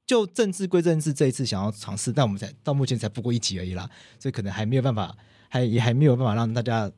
[0.08, 5.14] 就政治归政治，这一次想要尝试，但我们才到目前才不过一集而已啦，所以可能还没有办法，
[5.50, 6.90] 还也还没有办法让大家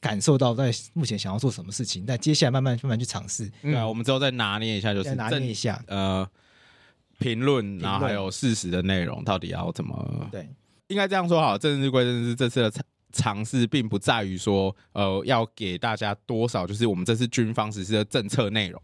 [0.00, 2.04] 感受到在目前想要做什么事情。
[2.06, 6.24] 但接下来慢慢慢慢去尝试，嗯、对啊，我们之后再拿捏一下，就是拿捏一下，呃，
[7.18, 10.28] 评论，然后还有事实的内容到底要怎么？
[10.30, 10.48] 对，
[10.86, 18.80] 应该这样说好，政治归政治，这次的尝尝试并不在于说，呃，要给大家多少，就是我们这次军方实施的政策内容。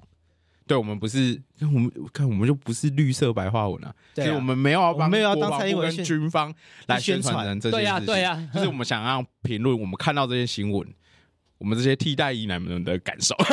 [0.70, 6.54] 对，我们不是，我们看我们就不是绿色白话文啊，所以我们没有要帮，没有要当蔡英文跟军方
[6.86, 10.86] 来宣传人这些事情，对呀，对呀，就是我们想要评论，我们看到这些新闻，
[11.58, 13.34] 我们这些替代役男们的感受。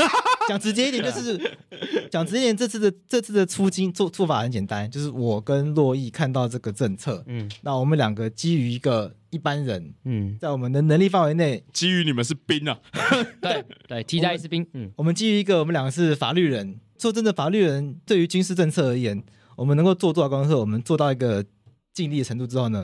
[0.48, 1.58] 讲直接一点，就是
[2.12, 12.80] 讲直接一点，这次的这次的出金做做法很简单，就是我跟洛毅看到这个政策，嗯，那我们两个基于一个一般人，嗯，在我们的能力范围内，基于你们是兵啊，
[13.42, 16.80] 对对，替代役是兵，嗯，我们基于一个我们两个是法律人。
[16.98, 19.24] 说真的，法律人对于军事政策而言，
[19.56, 20.60] 我们能够做多少功课？
[20.60, 21.46] 我们做到一个
[21.94, 22.84] 尽力的程度之后呢，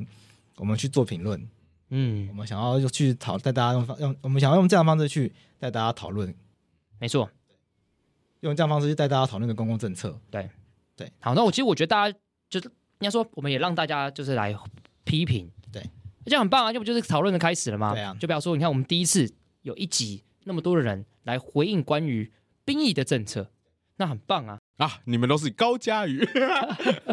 [0.58, 1.49] 我们去做评论。
[1.89, 6.32] 嗯，我们想要去讨带大家用用，我们想要用这样的方式去带大家讨论。
[6.99, 7.27] 没错，
[8.41, 10.19] 用这样方式去带大家讨论的公共政策。
[10.29, 10.47] 对
[10.95, 12.17] 对，好，那我其实我觉得大家
[12.49, 14.56] 就是应该说，我们也让大家就是来
[15.03, 15.49] 批评。
[16.23, 17.93] 对，这样很棒啊，这不就是讨论的开始了吗？
[17.93, 19.31] 对啊，就比方说，你看我们第一次
[19.62, 22.31] 有一集那么多的人来回应关于
[22.65, 23.49] 兵役的政策。
[23.97, 24.57] 那很棒啊！
[24.77, 26.27] 啊，你们都是高嘉瑜。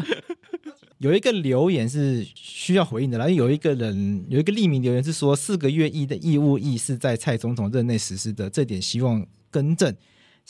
[0.96, 9.94] 有一个留言是需要回应的，然后有一个人有一个匿名留言是说四个月役的义务役是在蔡总统任内实施的，这点希望更正，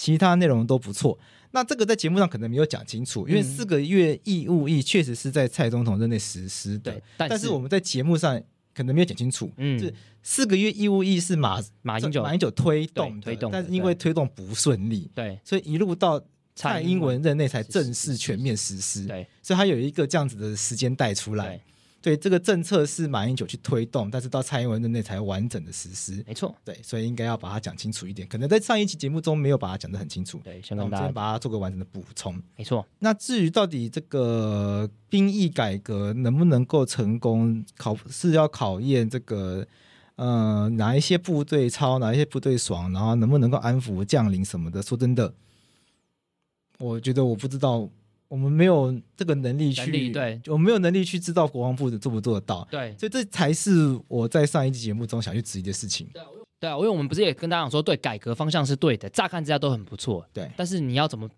[0.01, 1.19] 其他内容都不错。
[1.51, 8.43] 那这个在节目上可能没有讲清楚，因为四个月义务役确实是在蔡总统任内实施的，对，但是我们在节目上
[8.75, 16.19] 可能没有讲清楚，嗯，是四个月义务役是马马英九马英九推动推动，但是因为推动不顺利，对，所以一路到
[16.55, 21.61] 蔡英文任内才正式全面实施，对，所以他有一个这样子的时间带出来。
[22.03, 26.25] 对，这个政策是马英九去推动，但是到蔡英文任内才完整的实施。
[26.27, 28.27] 没错，对，所以应该要把它讲清楚一点。
[28.27, 30.41] 可能在上一期节目中没有把它讲得很清楚。
[30.43, 32.43] 对，先我们先把它做个完整的补充。
[32.57, 32.87] 没错。
[33.01, 39.67] 那至于到底这个兵役改革能不能够成功，考是要考验这个
[40.17, 44.81] 呃哪一些部队超，哪一些部队爽，然后能不能够安抚将领什么的。
[44.81, 45.35] 说真的，
[46.79, 47.91] 我觉得我不知道。
[48.31, 56.09] 我们没有这个能力去，力对，我没有能力去知道国防部做不做得到，对，所以这才是我在上一集节目中想去质疑的事情。
[56.61, 61.29] 对啊，因为我们不是也跟大家讲说，对，改革方向是对的，乍看之下都很不错，对，但是你要怎么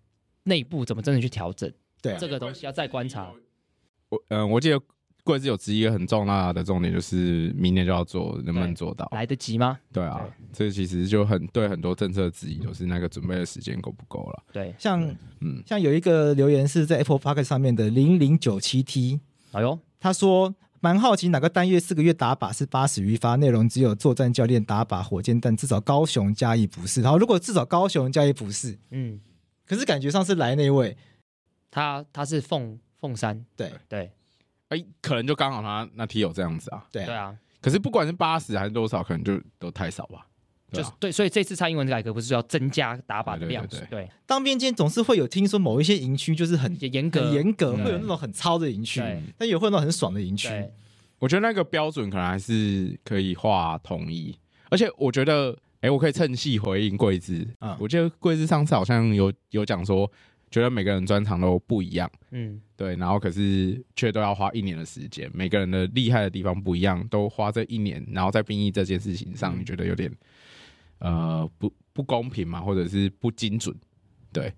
[0.43, 1.67] 内部怎么真的去调整？
[1.99, 3.33] 对、啊，这个东西要再观察。
[4.09, 4.79] 我嗯、呃，我记得
[5.23, 9.07] 贵子有质疑一个很重大的重点，就是明年就要做，能不能做到？
[9.11, 9.79] 来得及吗？
[9.91, 14.43] 对啊，这其实就很对很多政策质疑，就是那个准备的时间够不够了？
[14.51, 15.01] 对，像
[15.39, 19.19] 嗯，像有一个留言是在 Apple Podcast 上面的零零九七 T，
[19.51, 20.53] 哎呦，他说。
[20.83, 27.01] 蛮好奇哪个单月四个月打靶是八十余发，内容只有作战教练打靶火箭弹，至少高雄嘉义不是。
[27.01, 29.17] 然后如果至少高雄嘉义不是，嗯，
[29.65, 30.97] 可是感觉上是来那位，
[31.71, 34.11] 他他是凤凤山，对对，
[34.69, 37.35] 哎、欸，可能就刚好他那题有这样子啊，对对啊。
[37.61, 40.27] 可是不管是八十还是多少，可能就都太少吧。
[40.71, 43.63] 就是对，所以这次蔡英文改革不是要增加打靶的量？
[43.91, 48.99] 对，当兵间总是会有听说某一些营区就是很严格、严格，会有那种很糙的营区，
[49.37, 50.49] 但也会有那种很爽的营区。
[51.19, 54.35] 我觉得那个标准可能还是可以画统一，
[54.71, 57.77] 而且我觉得，哎，我可以趁机回应桂枝啊。
[57.79, 60.11] 我记得桂枝上次好像有有讲说，
[60.53, 70.15] 觉得每个人专长都不一样，嗯，对，然后可是却都要花一年的时间，每个人的厉害的地方不一样，都花这一年，然后在兵役这件事情上，你觉得有点？
[70.99, 73.75] 呃，不不公平嘛，或者是不精准，
[74.31, 74.53] 对。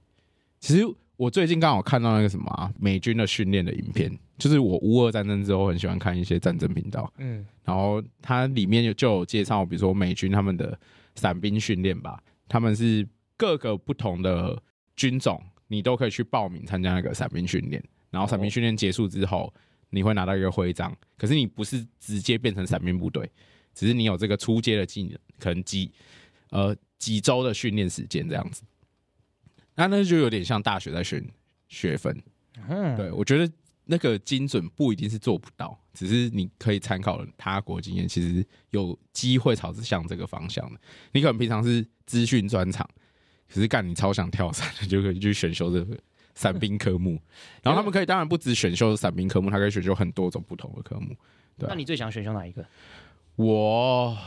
[0.60, 0.84] 其实
[1.16, 10.78] 我最近刚好看到那个什么啊，美军的训练的影片，就是我乌俄战争之后很喜欢看一些战争频道，嗯，然后它里面就就有介绍，比如说美军他们的
[11.16, 14.62] 伞兵训练吧，他们是各个不同的
[14.98, 19.54] 军种，你都可以去报名参加那个伞兵训练，然后伞兵训练结束之后，
[19.90, 23.30] 你会拿到一个徽章，可是你不是直接变成伞兵部队，
[23.74, 25.92] 只是你有这个出阶的技能，可能几。
[26.52, 28.62] 呃，几周的训练时间这样子，
[29.74, 31.22] 那那就有点像大学在选
[31.68, 32.24] 学分。
[32.70, 33.52] 嗯，对，我觉得
[33.84, 40.80] 那个精准不一定是做不到，只是你可以参考他国经验，其实有机会朝着向这个方向的。
[41.12, 42.88] 你可能平常是资讯专长，
[43.48, 45.98] 可是干你超想跳伞，就可以去选修这个
[46.34, 47.20] 伞兵科目。
[47.64, 51.16] 然后他们可以当然不止选修伞兵科目，他可以选修很多种不同的科目。
[51.58, 52.66] 对，那你最想选修哪一个？
[53.36, 54.18] 我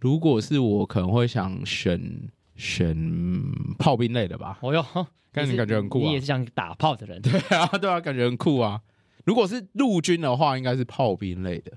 [0.00, 2.96] 如果是我，可能会想选选
[3.78, 4.58] 炮兵类的吧。
[4.60, 4.84] 哦哟，
[5.32, 6.06] 感觉你感觉很酷啊！
[6.06, 8.80] 你也是想打炮的人， 对啊，对啊，感觉很酷啊。
[9.24, 11.72] 如果是陆军的话，应该是炮兵类的，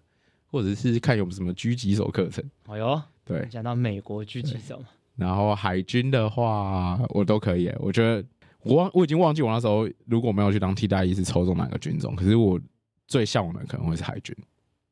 [0.47, 2.43] 或者是看有什么狙击手课程。
[2.67, 4.83] 哦哟，对，讲到美国狙击手。
[5.19, 7.71] 然后海军的话，我都可以。
[7.79, 8.25] 我觉得
[8.61, 12.59] 我忘我已经忘记我那时候如果没有去当替代役是抽中哪个军种，可是我
[13.07, 14.35] 最向往的可能会是海军。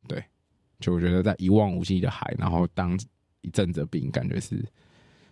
[0.08, 0.24] 对。
[0.80, 2.96] 就我觉得在一望无际的海，然后当
[3.42, 4.64] 一阵子兵，感觉是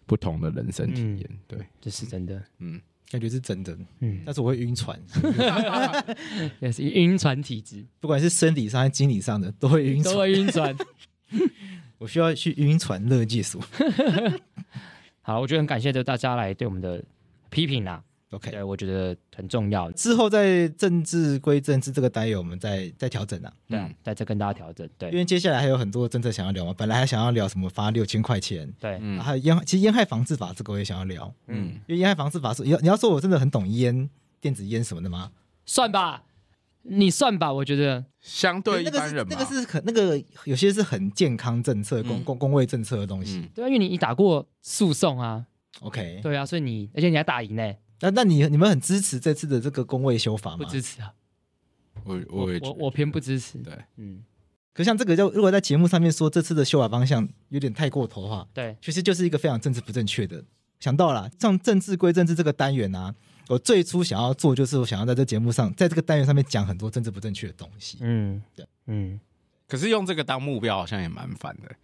[0.07, 1.29] 不同的人生体验。
[1.29, 2.43] 嗯、对，这是真的。
[2.57, 2.81] 嗯，
[3.11, 3.77] 感觉是真的。
[3.99, 4.99] 嗯，但是我会晕船，
[6.61, 10.15] 也是晕船体质，不管是生理上还是心理上的，都会晕船。
[10.15, 10.75] 都会晕船。
[11.97, 13.61] 我需要去晕船乐技术。
[15.21, 17.03] 好，我觉得很感谢大家来对我们的
[17.49, 18.03] 批评啦。
[18.31, 19.89] OK，对，我觉得很重要。
[19.91, 23.53] 之后在政治归政治这个单元，我们再再调整啊。
[23.69, 24.89] 对，再再跟大家调整。
[24.97, 26.73] 对，因为接下来还有很多政策想要聊嘛。
[26.75, 31.33] 本来还想要聊什么发六千块钱，对，嗯，还有烟，其实烟害防治法这个我也想要聊。
[31.47, 34.09] 嗯，因为烟害防治法是，你要你要说我真的很懂烟，
[34.41, 35.31] 电子烟什么的吗？
[35.65, 36.23] 算吧，
[36.87, 43.49] 你算吧，我觉得相对一般人那个是很那个有些是很健康政策、公公公卫政策的东西。
[43.53, 45.45] 对啊，因为你你打过诉讼啊。
[45.81, 46.19] OK。
[46.21, 47.73] 对啊，所以你而且你还打赢呢。
[48.01, 50.57] 那那你你们很支持这次的这个公卫修法吗？
[50.57, 51.13] 不支持啊，
[52.03, 53.57] 我我我我偏不支持。
[53.59, 54.23] 对，嗯。
[54.73, 60.43] 可像这个，就如果在节目上面说这次的修法方向有点太过头的话，对，其实就是一个非常政治不正确的。
[60.81, 63.15] 想到了，像政治归政治这个单元啊，
[63.47, 67.97] 我最初想要做就是我想要在这节目上，在这个单元上面讲很多政治不正确的东西。
[68.01, 69.19] 嗯，对，嗯。
[69.67, 71.75] 可是用这个当目标，好像也蛮烦的。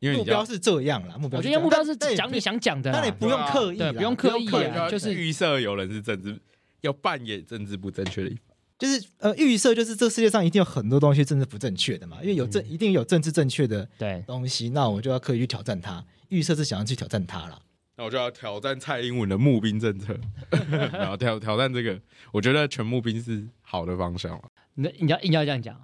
[0.00, 4.46] 因为目标是这样啦，目标我觉得目标是讲你想讲的，那你不用刻意，不用刻意，
[4.90, 6.38] 就是预设有人是政治
[6.82, 17.62] 要扮演政治不正确的一方，就是呃预设就是这世界上一定有很多东西政治不正确的嘛，因为有政一定有政治正确的对东西，那我就要刻意去挑战它，预设是想要去挑战它了，
[17.96, 20.18] 那我就要挑战蔡英文的募兵政策，
[20.92, 22.00] 然后挑挑战这个，
[22.32, 24.40] 我觉得全募兵是好的方向。
[24.74, 25.80] 你你要硬要这样讲。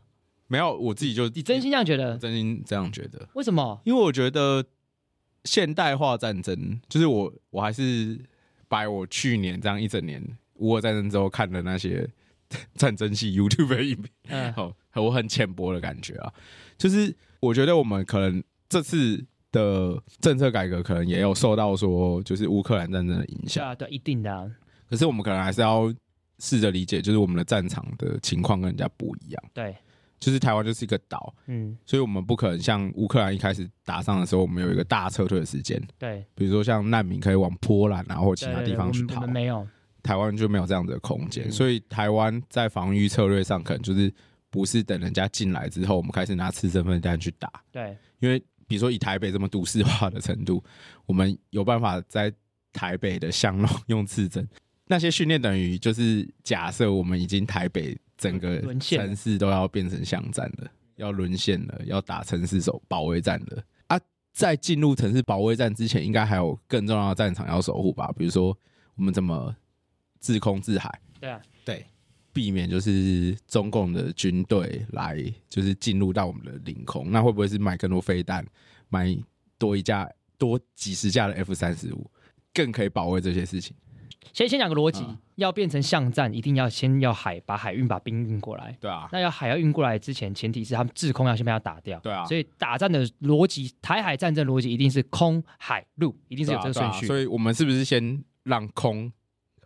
[0.49, 3.29] 没有，我自己就你真心这样觉得，真心这样觉得。
[3.35, 3.81] 为什么？
[3.85, 4.65] 因为我觉得
[5.45, 8.19] 现代化战争，就是我我还是
[8.67, 10.21] 把我去年这样一整年
[10.55, 12.11] 乌俄战争之后看的那些
[12.75, 16.33] 战争系 YouTube 的影片，嗯，好，我很浅薄的感觉啊。
[16.77, 23.67] 就是我觉得我们可能这次的政策改革，可能也有受到说，就是乌克兰战争的影响。
[23.67, 24.51] 啊，对，一定的啊。
[24.89, 25.93] 可是我们可能还是要
[26.39, 29.43] 试着理解，就是我们的战场的情况跟人家不一样。
[29.53, 29.75] 对。
[30.19, 39.67] 就是台湾就是一个岛，嗯，所以我们不可能像乌克兰一开始打仗的时候，我们有一个大撤退的时间，对，比如说像难民可以往波兰啊或其他地方去逃，没有，
[40.03, 44.13] 台湾就没有这样的空间，嗯、所以台湾在防御策略上可能就是
[44.51, 47.51] 不是等人家进来之后，我们开始拿次身份弹去打。
[47.73, 50.63] 对，因为比如说以台北这么都市化的程度，
[51.07, 52.33] 我们有办法在
[52.73, 54.49] 台北的巷弄用刺针，
[54.87, 64.01] 那些训练等于就是假设我们已经台北整个城市都要变成巷战了，要沦陷了，要打城市守保卫战了啊！
[64.33, 68.13] 在进入城市保卫战之前，应该还有更重要的战场要守护吧？
[68.17, 68.57] 比如说
[68.95, 69.57] 我们怎么？
[70.23, 71.87] 自空自海，对啊，对，
[72.41, 78.43] 避免就是中共的军队来，就是进入到我们的领空，那会不会是买更多飞弹，
[78.89, 79.15] 买
[79.59, 82.11] 多一架、多几十架的 F 三十五，
[82.55, 83.77] 更可以保卫这些事情？
[84.33, 88.75] 先先讲个逻辑，嗯、要变成巷战，一定要先要海，把海运把兵运过来。
[88.81, 92.01] 对啊，那要海要运过来之前，前提是他们制空要先被他打掉。
[92.01, 97.07] 对啊，所以打战的逻辑，台海战争逻辑一定是空海陆，一定是有这个顺序、啊啊。
[97.07, 99.13] 所以我们是不是先让空？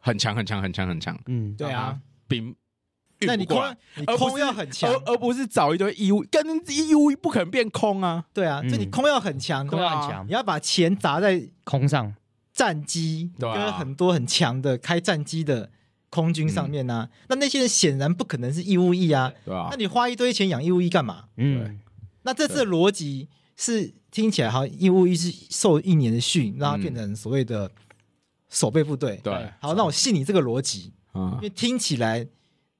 [0.00, 2.54] 很强很强很强很强，嗯，对啊，兵，
[3.20, 3.62] 那你空
[3.96, 12.14] 你空要很强，而不是找一堆义务，跟义务不可能变空啊，对啊，就你空要很强，空要很强，你要把钱砸在空上，
[12.52, 15.70] 战机跟很多很强的开战机的
[16.10, 21.24] 空军上面呢，那那些人显然不可能是义务役啊，对啊，那你花一堆钱养义务役干嘛？
[21.36, 21.78] 嗯，
[22.22, 27.70] 那这次的逻辑是听起来好像义务役是受一年的训，让他变成所谓的。
[28.50, 32.24] 守备部队，对，好，那我信你这个逻辑，嗯，因为听起来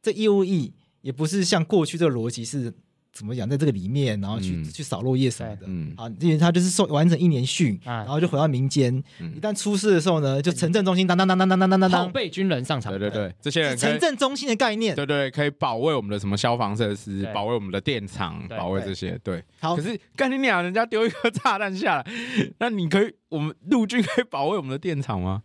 [0.05, 2.71] 这义务役也不是像过去这个逻辑是
[3.11, 19.43] 怎么讲，在这个里面，然后去、嗯、去扫落叶什么的，嗯，好，因为他就是受完成一年训，嗯、然后就回到民间，嗯、一旦出事的时候呢，就城镇中心当当当当当当当当当，后备军人上场，对对对，这些人城镇中心的概念，对，对对，可以保卫我们的什么消防设施，保卫我们的电厂，保卫这些，对。
[19.61, 22.12] 好，可是干你娘，人家丢一颗炸弹下来，
[22.59, 25.43] 那你可以，我们陆军可以保卫我们的电厂吗？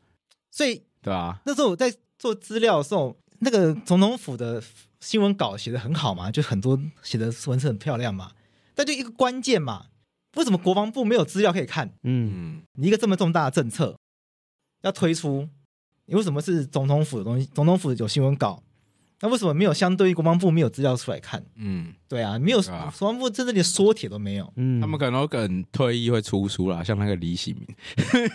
[0.51, 0.83] 所以。
[1.01, 4.61] 对啊，那时候我在做资料的时候，那个总统府的
[4.99, 8.31] 新闻稿写的很好嘛，就很多写的文字很漂亮嘛。
[8.75, 9.87] 但就一个关键嘛，
[10.35, 11.93] 为什么国防部没有资料可以看？
[12.03, 13.97] 嗯，你一个这么重大的政策
[14.81, 15.49] 要推出，
[16.05, 17.45] 你为什么是总统府的东西？
[17.53, 18.63] 总统府有新闻稿。
[19.21, 21.43] 那为什么没有相对于国防部没有资料出来看？
[21.55, 24.53] 嗯，对啊，没有国防部真的连缩帖都没有。
[24.55, 27.67] 嗯，他们可能等退役会出书啦，像那个李喜明，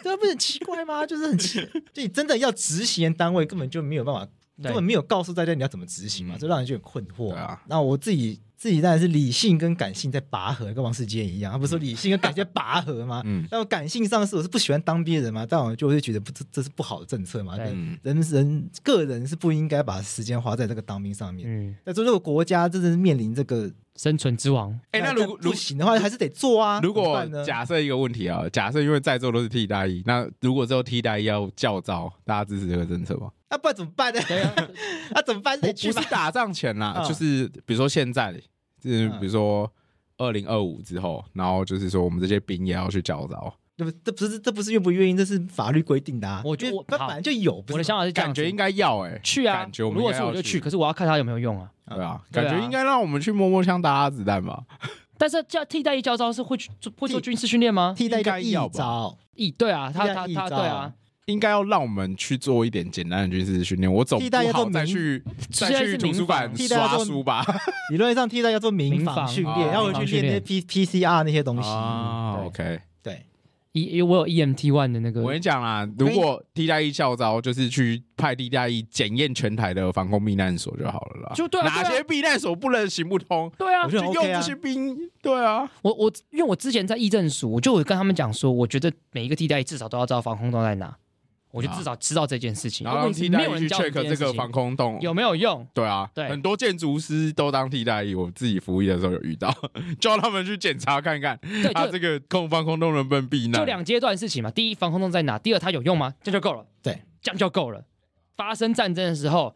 [0.03, 1.07] 这不是很奇怪吗？
[1.07, 1.59] 就是很奇，
[1.95, 7.31] 就你真的要执行的单位根本就没有办法，对根本没有告诉大家你要怎么执行嘛，这让人就很困惑。
[7.31, 8.40] 对啊，那我自己。
[8.57, 13.21] 自己当然是理性跟感性在拔河，跟王世坚一样，他不是说理性跟感性在拔河吗？
[13.27, 17.59] 嗯，但我感性上是我是不喜欢当兵的人嘛，但我就会觉得不这这是不好的政策嘛。
[17.59, 17.67] 对，
[18.03, 21.47] 人人个人是不应该把时间花在这个当兵上面。
[21.47, 26.81] 嗯，但是这个国家真的是面临这个生存之王，哎，那如果不行的话，还是得做啊。
[26.83, 33.31] 如果假设一个问题啊，假设因为在座都是替代役，那如果之后替代役要教招，大家支持这个政策吗？
[33.51, 34.21] 那不然怎么办呢？
[35.11, 35.59] 那 怎么办？
[35.61, 38.35] 不是打仗前啦，就是比如说现在。
[38.85, 39.73] 就是比如说
[40.19, 46.43] 二零二五之后，然后就是说我们这些兵也要去教招，这不这不是这不是愿不愿意，这是法律规定的啊。
[46.45, 51.71] 我觉得他本来就有，我的想法是感觉应该要哎去啊，感觉我如果是我就去，可是我要看他有没有用啊。
[51.88, 54.62] 对啊，感觉应该让我们去摸摸枪打打子弹吧。
[55.18, 57.94] 但是叫替代役教招是会去做会做军事训练吗？
[57.99, 60.92] 替代役教招，役对啊，他他他对啊。
[61.27, 63.90] 应该要让我们去做一点简单的军事训练。
[63.90, 67.42] 我总不好再去 再去图书馆刷书吧。
[67.90, 71.66] 理论上替代要做民防训练，要回去练那些 P P C R 那些东西。
[71.66, 72.81] 啊，OK，对。
[73.83, 75.21] 一我有 E M T one 的那个。
[75.21, 81.33] 我跟你讲啦，如果替代役教召就是去派替代役检验全台的防空避难所就好了啦。
[81.35, 83.51] 就对，哪些避难所不能行不通？
[83.59, 84.97] 对啊，就用这些兵。
[85.21, 90.97] 对啊，我我因为我之前在议政署，我就跟他们讲说，我觉得每一个替代役至少都要知道防空洞在哪。
[91.55, 92.85] 我就至少知道这件事情。
[92.85, 95.64] 然后替代役去 check 这个防空洞有没有用？
[95.73, 99.55] 对啊，对，很多建筑师都当替代役，我自己服役的时候有遇到，
[100.01, 101.38] 叫他们去检查看看，
[101.73, 103.61] 他这个空防空洞能不能避难？
[103.61, 104.51] 就两阶段事情嘛。
[104.51, 105.38] 第一，防空洞在哪？
[105.38, 106.12] 第二，它有用吗？
[106.25, 106.67] 这就够了。
[106.83, 107.85] 对，这样就够了。
[108.37, 109.55] 发生战争的时候，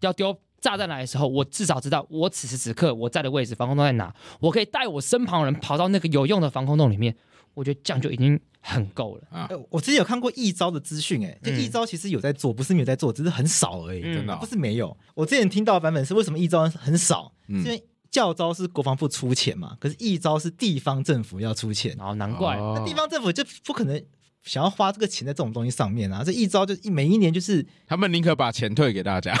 [0.00, 7.14] 要丢炸弹来的时候，我至少知道我此时此刻我在的位置，防空洞在哪，我可以带我身旁人跑到那个有用的防空洞里面。
[7.54, 8.38] 我觉得这样就已经
[8.68, 9.48] 很够了啊！
[9.70, 14.96] 我之前有看过一招的资讯，哎，就一招其实有在做，不是没有在做，只是很少而已，真的不是没有。
[15.14, 17.32] 我之前听到的版本是为什么一招很少？
[17.46, 24.04] 因为教招是国防部出钱嘛，可是一招是地方政府要出钱，哦，难怪那地方政府就不可能
[24.42, 26.24] 想要花这个钱在这种东西上面啊！
[26.24, 29.32] 这一招就每一年就是他们宁可把钱退给大家，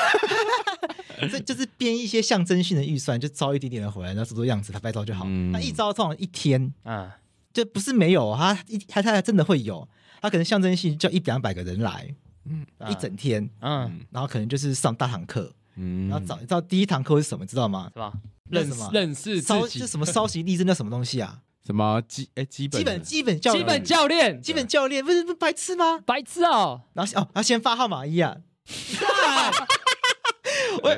[1.32, 5.24] 这就是编一些象征性的预算，就招一点点的回来，然后做做样子，他拍照就好。
[5.50, 7.16] 那一招通常一天啊。
[7.56, 9.88] 就不是没有，他一他他还真的会有，
[10.20, 17.90] 他可能象征性叫一两百个人来，嗯，一整天，嗯，然后可能就是上大堂课，嗯，然后早知道第一堂课是什么，知道吗？
[17.94, 18.12] 是吧？
[18.50, 21.40] 认识认识自己，这什么稍息立正，叫什么东西啊？
[21.64, 22.78] 什么基哎基本。
[22.78, 24.42] 基本基本教基本教练。
[24.42, 25.98] 基本教练不是不白痴吗？
[26.04, 26.82] 白痴哦！
[26.92, 28.36] 然后哦，他先发号码一啊！
[30.82, 30.90] 我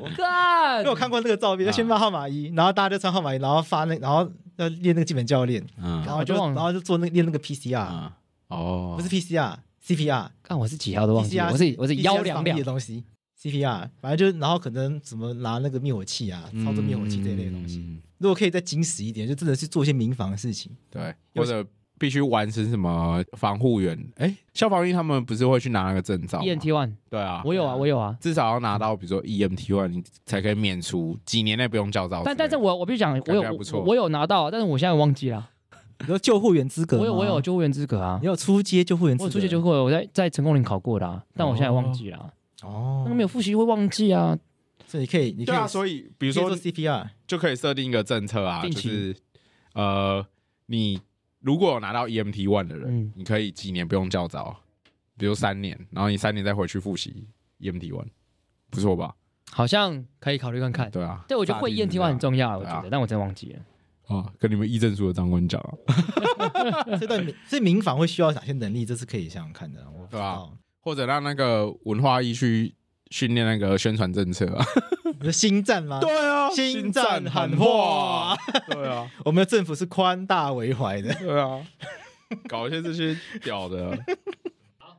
[0.00, 4.28] 我看，因为我看过那个照片，他先发号码一，然后大家就穿号码一，然后发那，然后
[4.58, 8.10] 要练那个基本教练，然后就然后就做那练那个 PCR，
[8.48, 12.58] 哦，不是 PCR，CPR，看我是几号都忘记，我是我是幺两两。
[12.58, 13.04] 的东西
[13.40, 18.00] ，CPR，反正就然后可能怎么拿那个灭火器啊，操作灭火器这一类的东西。
[18.18, 21.64] 如果可以再精实一点，就真的是做一些民防的事情，对，或者
[21.98, 32.22] 必须完成什么防护员，哎，消防员他们不是会去拿那个证照？EMT one，对啊，我有啊，我有啊，至少要拿到，比如说 EMT one，你才可以免除几年内不用教照。
[32.24, 35.50] 但但是我我必须讲，我有我有拿到，但是我现在忘记了。
[36.00, 42.32] 你说救护员资格，我有我有救护员资格啊，你有出街救护员资格，我初阶救护员，我在在成功岭考过的，啊但我现在忘记了。
[42.62, 44.38] 哦，那个没有复习会忘记啊。
[44.86, 49.14] 所以你可以，你可以对啊，所以比如说 CPR 就可以设定一个政策啊，就是
[49.74, 50.24] 呃，
[50.66, 50.98] 你
[51.40, 54.56] 如果有拿到 EMT one 的人，你可以几年不用教招，
[55.16, 57.28] 比如三年，然后你三年再回去复习
[57.60, 58.06] EMT one，
[58.70, 59.14] 不错吧？
[59.50, 60.90] 好像可以考虑看看。
[60.90, 63.60] 对啊，对，我觉得会 EMT one 很重要，我觉得，但我真忘记了。
[64.08, 68.84] 哦，跟你们议政书的长官讲啊， 这段这民防会需要哪些能力？
[68.84, 70.48] 这是可以想想看的，对吧？
[70.80, 72.74] 或者让那个文化艺去。
[73.10, 74.62] 训练那个宣传政策啊，
[75.32, 75.98] 心战吗？
[76.00, 78.36] 对啊，心战喊话，
[78.70, 81.60] 对啊， 我们的政府是宽大为怀的，对啊，
[82.48, 83.98] 搞一些这些屌的。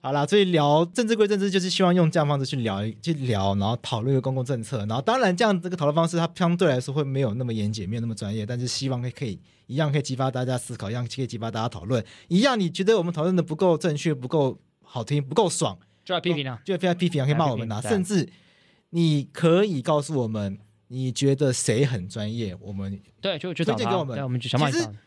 [0.01, 4.77] 好啦，所以聊政治归政治，就是希望用这样方式去聊，去聊，然后讨论一个公共政策。
[4.85, 12.01] 然后当然，这样这个讨论方式，它相对来说会没有那么严谨，没有那么专业，但是希望可以可以一样可以激发大家思考，一样可以激发大家讨论。
[12.29, 15.77] 一样，你觉得我们讨论的不够正确，不够好听，不够爽。
[16.05, 16.57] 就要批评啊！
[16.63, 17.25] 就要非常批评啊！
[17.25, 17.81] 可以骂我们啊！
[17.81, 18.27] 甚至
[18.91, 22.55] 你可以告诉我们，你觉得谁很专业？
[22.61, 24.21] 我们对，就推荐给我们。
[24.23, 24.57] 我们其实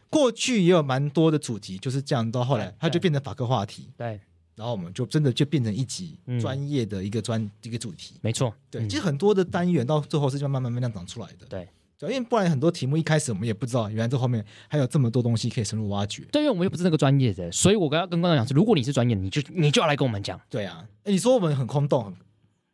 [0.09, 2.30] 过去也有蛮多的主题，就是这样。
[2.30, 3.89] 到后来，它就变成法科话题。
[3.97, 4.20] 对，
[4.55, 8.14] 然后我们就真的就变成一集专业的一个专一个主题。
[8.20, 11.47] 没错，对，其实很多的单元到最后是这样慢慢慢慢长出来的。
[11.49, 11.68] 对。
[12.03, 16.24] 因为不然很多题目一开始我们也不知道，原来这后面还有这么多东西可以深入挖掘。
[16.33, 20.41] 对，因为我们又不是那个专业的，所以我刚刚跟观众讲是，如果你是专业，你就你就要来跟我们讲。
[20.51, 22.12] 对啊，你说我们很空洞，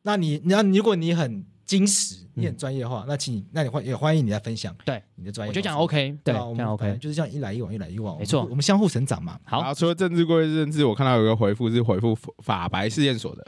[0.03, 4.75] 那你那如果你很精实，你很专业的话，那请你那你欢也欢迎你来分享。
[4.85, 9.39] 对，你的专业，我就讲 OK，对，这样 OK，就是这样一来一往，一来一往，没错，我们相互成长嘛。
[9.45, 13.47] 好，除了政治归政治，我看到有个回复是回复法白试验所的，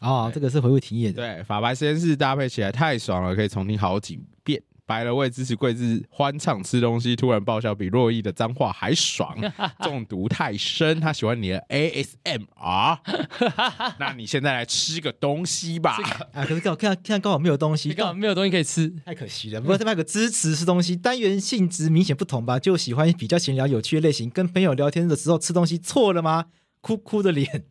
[0.00, 1.12] 哦，这个是回复题的。
[1.14, 4.62] 对，法白实验室搭配起来太爽了，可以重听好几遍。
[4.86, 9.36] 白了为支持贵志欢唱吃东西，突然爆笑比洛伊的脏话还爽，
[9.82, 11.00] 中毒太深。
[11.00, 12.98] 他喜欢你的 ASMR，
[13.98, 15.96] 那你现在来吃个东西吧。
[16.32, 19.60] 啊，可是刚好看看刚好没有东西，刚好没有东西可以吃，太可惜了。
[19.60, 22.58] 不过这边有个支持吃东西，单元性质明显不同吧？
[22.60, 26.46] 就喜欢比较闲聊有趣的类型，跟朋友聊天的时候吃东西错了吗？
[26.80, 27.64] 哭哭的脸，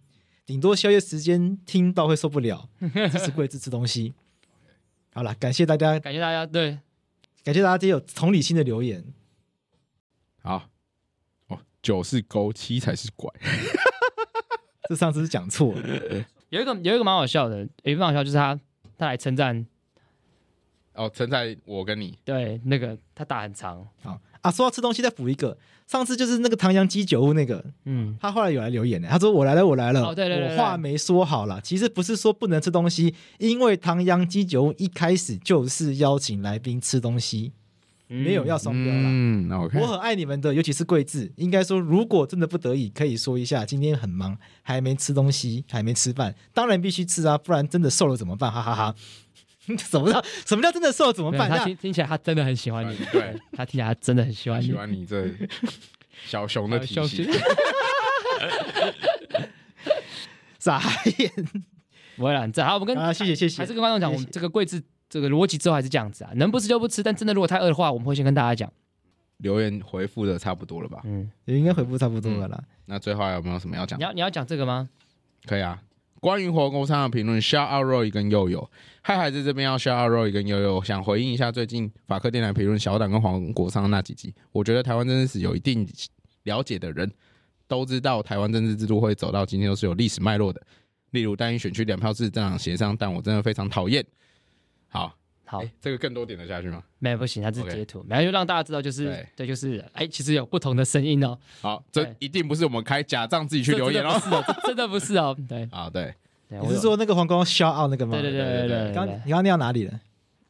[0.45, 2.67] 顶多宵夜时间听到会受不了。
[3.09, 4.13] 支持贵志吃东西。
[5.13, 6.79] 好了，感谢大家，感谢大家，对。
[7.45, 9.13] 感谢大家这些有同理心的留言。
[10.41, 10.67] 好，
[11.47, 13.31] 哦，九是勾，七才是拐。
[14.89, 16.25] 这上次是讲错了。
[16.49, 18.59] 有一个有一个蛮好笑的，有一个蛮好笑，就是他
[18.97, 19.63] 他来称赞。
[20.93, 22.17] 哦，称赞我跟你。
[22.25, 23.87] 对，那个他打很长。
[24.01, 25.57] 好啊，说到吃东西，再补一个。
[25.87, 29.07] 上次就是那个唐扬鸡酒屋那个，嗯，他后来有来留言呢。
[29.09, 31.59] 他说：“我来了，我来了。”哦，对对对，我话没说好了。
[31.61, 37.53] 其实不是说不能吃东西，因为唐扬鸡酒屋一开始就是邀请来宾吃东西，
[38.07, 39.01] 没有要双标了。
[39.03, 39.81] 嗯，那我看。
[39.81, 41.31] 我很爱你们的，尤其是贵志。
[41.37, 48.51] 应该说，如果真的不得已，可以说一下，今天很忙，还没吃东西，还没吃饭，当然必须吃啊，不然真的瘦了怎么办？
[48.51, 48.95] 哈哈哈。
[49.89, 51.49] 怎么叫什么叫真的瘦怎么办？
[51.49, 55.27] 他听听起来他真的很喜欢你，对 他听起来他真的很喜欢你，喜欢你这
[56.25, 57.27] 小熊的体型。
[60.59, 60.81] 傻
[61.19, 61.31] 眼，
[62.15, 68.71] 不会啦，这好，我们跟啊，谢谢谢谢，还是跟观众讲，我们这个贵志这个逻辑之后还是这样子啊，能不吃就不吃，但真的如果太饿的话，我们会先跟大家讲。
[69.37, 71.01] 留言回复的差不多了吧？
[71.03, 72.63] 嗯，也应该回复差不多了啦。
[72.85, 73.99] 那最后还有没有什么要讲？
[73.99, 74.89] 你要你要讲这个吗？
[75.45, 75.79] 可以啊。
[76.25, 78.67] 关于活动上的评论，shout out Roy 跟悠悠，
[79.03, 84.33] 嗨嗨，在这边要 shout out Roy 跟悠悠，想回应一下最近法克电台评论小党跟黄国昌那几集。
[84.51, 85.87] 我觉得台湾政治史有一定
[86.41, 87.07] 了解的人
[87.67, 90.59] 都知道，台湾政治制度会走到今天都是有历史脉络的。
[91.11, 94.03] 例如单一选区两票制这样协商，但我真的非常讨厌。
[94.87, 95.15] 好。
[95.45, 96.81] 好，这个更多点得下去吗？
[96.99, 101.37] 没有，不行，它是截图，没有就让大家知道，就是对，就是哎，其实有不同的声音哦。
[101.61, 104.19] 好，这一定不是我们开假账自己去留言哦，
[104.65, 105.37] 真的 不是哦。
[105.47, 106.13] 对， 啊对，
[106.49, 108.13] 你是说那个黄光 shout out 那个吗？
[108.19, 108.93] 对对对对对。
[108.93, 109.99] 刚你刚刚念到哪里了？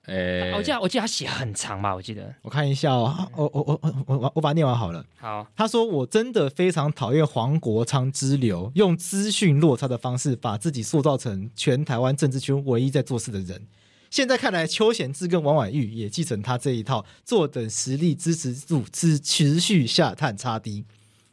[0.07, 1.93] 哎，我记得我记得他写很长吧？
[1.93, 5.03] 我记得，我看一下哦，我我我我我我把它念完好了。
[5.17, 13.67] 好，他说我真的非常讨厌黄国昌之流，用资讯落差的方式把自己塑造成全台湾政治圈唯一在做事的人。
[14.15, 20.85] 现在看来，邱显智跟王婉玉也继承他这一套，坐等实力支持度持持续下探差低。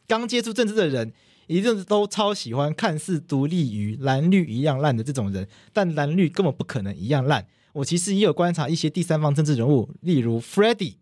[0.05, 1.13] 刚接触政治的人，
[1.47, 7.47] 一定都超喜欢看似独立于蓝绿一样烂的这种人，但蓝绿根本不可能一样烂。
[7.71, 10.95] 我其实也有观察一些第三方政治人物，例如 Freddie，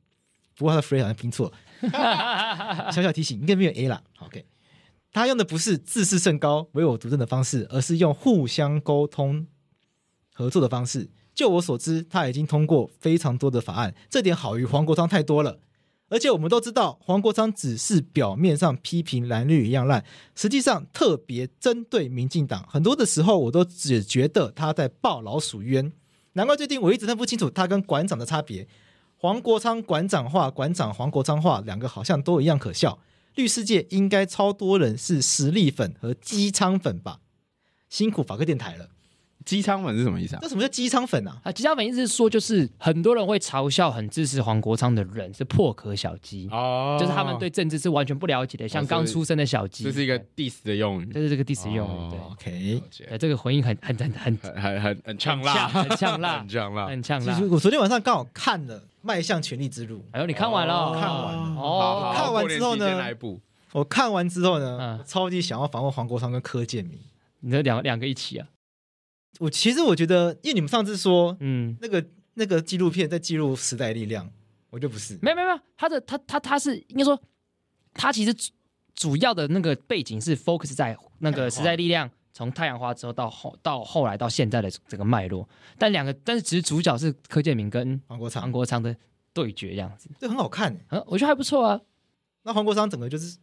[0.56, 1.52] 不过他的 Freddie 好像拼错，
[2.94, 4.04] 小小提醒，应该没有 A 啦。
[4.20, 4.46] OK，
[5.12, 9.48] 他用的不是自视甚高、唯我独尊的方式，而是用互相沟通、
[10.32, 11.10] 合作的方式。
[11.42, 15.58] 就我所知，他已经通过非常多的法案，这点好于黄国昌太多了。
[16.08, 22.64] 而且我们都知道，黄国昌只是表面上批评蓝绿一样烂，实际上特别针对民进党。
[22.70, 25.92] 很多的时候，我都只觉得他在抱老鼠冤。
[26.34, 28.68] 难怪最近我一直分不清楚他跟馆长的差别。
[29.18, 33.00] 黄国昌馆长话，馆长黄国昌话，两个好像都一样可笑。
[33.34, 37.22] 律师界应该超多人是实力粉和机舱粉吧？
[37.90, 38.90] 辛苦法克电台了。
[39.46, 40.40] 机舱粉是什么意思啊？
[40.42, 41.38] 那什么叫机舱粉啊？
[41.44, 49.84] 啊，机舱粉意思是说，就是很多人会嘲笑很支持黄国昌的人是破壳小鸡哦，就是他们对政治是完全不了解的，像刚出生的小鸡。
[49.84, 52.12] 这是一个 diss 的用语，这是这个 diss 用语。
[52.12, 57.34] 对，OK，对，这个回应很很很很很很很呛辣，很呛辣， 很呛辣，很呛辣。
[57.34, 59.98] 其实我昨天晚上刚好看了《迈向权力之路》。
[60.12, 60.94] 哎呦，你看完了？
[60.94, 61.62] 看完了。
[61.62, 63.02] 哦，看完之后呢？
[63.74, 65.00] 我看完之后呢？
[65.06, 67.00] 超级想要访问黄国昌跟柯建铭。
[67.40, 68.48] 你这两两个一起啊？
[69.40, 72.06] 我其实我觉得，因为你们上次说，嗯，那个
[72.36, 74.30] 那个纪录片在记录时代力量，
[74.70, 77.20] 我觉得不是，没有没有没有，他的他他他是应该说，
[77.94, 78.52] 他其实主
[78.94, 88.96] 主要的那个背景是 focus 在那个时代力量从太阳花之后到后到后来到现在的这个脉络，但两个但是其实主角是柯建明跟黄国昌黄国昌的
[89.34, 91.82] 对决这样子，这很好看，嗯，我觉得还不错啊。
[92.44, 93.38] 那黄国昌整个就是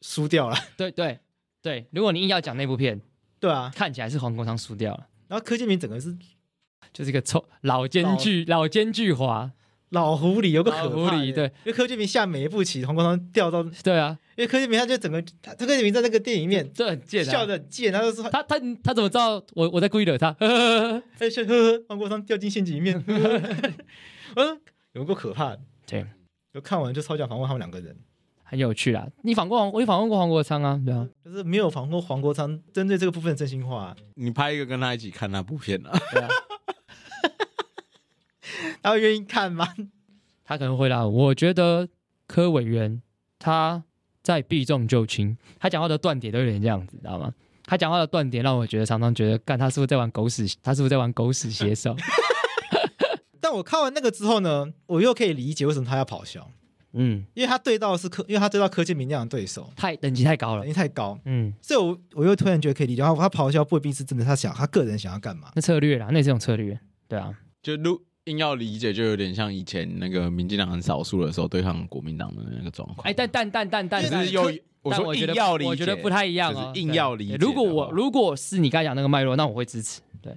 [0.00, 1.18] 输掉了， 对对
[1.60, 3.00] 对，如果你硬要讲那部片，
[3.38, 5.06] 对啊，看起来是黄国昌输掉了。
[5.30, 6.14] 然后柯建明整个是
[6.92, 9.52] 就是一个臭老奸巨老奸巨猾。
[9.90, 19.44] 老狐狸，有个可狐狸对，因为柯建明下每一步棋，黄国昌掉到对啊，因为柯建明他就整个他柯建铭在那个电影里面这很贱，笑得很贱，他就说他他他怎么知道？
[19.54, 20.30] 我我在故意惹他？
[20.38, 23.02] 呵呵呵，他就说呵呵，黄国昌掉进陷阱里面，
[24.36, 24.60] 嗯，
[24.92, 26.06] 有够可怕的，对，
[26.54, 27.96] 就看完就超想访问他们两个人。
[28.50, 29.06] 很有趣啦！
[29.22, 33.96] 你访过黄，我也访问过黄国昌啊，对啊，就是没有访过黄国昌针对这个部分真心话、啊。
[34.16, 35.96] 你拍一个跟他一起看那部片啊？
[36.10, 36.28] 对啊，
[38.82, 39.68] 他会愿意看吗？
[40.44, 41.06] 他可能会啦。
[41.06, 41.88] 我觉得
[42.26, 43.00] 柯委员
[43.38, 43.84] 他
[44.20, 47.32] 在避重就轻，他讲话的断点都有点这样子，知道吗？
[47.66, 50.52] 他讲话的断点让我觉得常常觉得，干他是不是在玩狗屎？
[50.60, 51.94] 他是不是在玩狗屎写手？
[53.40, 56.50] 但我看完那个之后呢，我又可以理解为什么他要咆哮。
[56.92, 61.18] 嗯，因为他对到的是柯，因为他对到柯建铭那样的对手，太等级太高了，等级太高。
[61.24, 65.50] 嗯，所以我我又突然觉得可以理解，他他咆哮不一定是真的，他想他个人想要干嘛？
[65.54, 66.78] 那策略啦，那也是一种策略，
[67.08, 67.32] 对啊。
[67.62, 73.06] 就如硬要理解，就有点像以前那个民进党很少数的时候对抗国民党的那个状况。
[73.06, 74.50] 哎，但但但但但是又
[74.82, 76.72] 我说硬要理解，我觉得不太一样哦。
[76.74, 80.00] 硬要理解，如果我如果是你刚才讲那个脉络，那我会支持。
[80.22, 80.36] 对，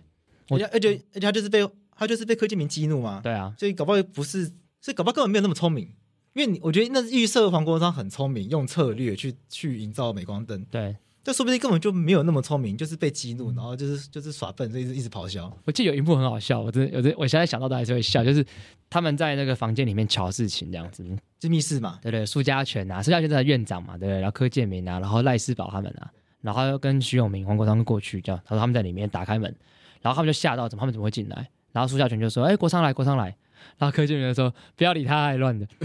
[0.50, 3.22] 而且而且而且他就是被他就是被柯建铭激怒嘛。
[3.24, 4.46] 对啊，所以搞不好不是，
[4.82, 5.90] 所以搞不好根本没有那么聪明。
[6.34, 10.66] 因为你，我觉得那预设黄国昌很聪明，用策略去去营造镁光灯。
[10.72, 15.56] 对，这说不定根本就没有那么聪明，就是被激怒，然后就是就是耍笨，就一直一直咆哮。
[15.66, 18.44] 我记得有一幕很好笑，我真的，我真，我现在想到都还是会笑，就是
[18.90, 21.06] 他们在那个房间里面瞧事情这样子，
[21.40, 26.12] 就密室嘛，对对，苏家全啊，苏家全在院长嘛，对对，然后柯建明啊，然后赖世宝他们啊，
[26.42, 29.56] 然后又跟徐永明、黄国昌过去，这样，他说他们在里面打开门，
[30.02, 31.48] 然后他们就吓到，怎么他们怎么会进来？
[31.72, 33.36] 然后苏家全就说：“哎，国昌来，国昌来。”
[33.78, 35.66] 然后柯建铭就说：“不要理他，还乱的。”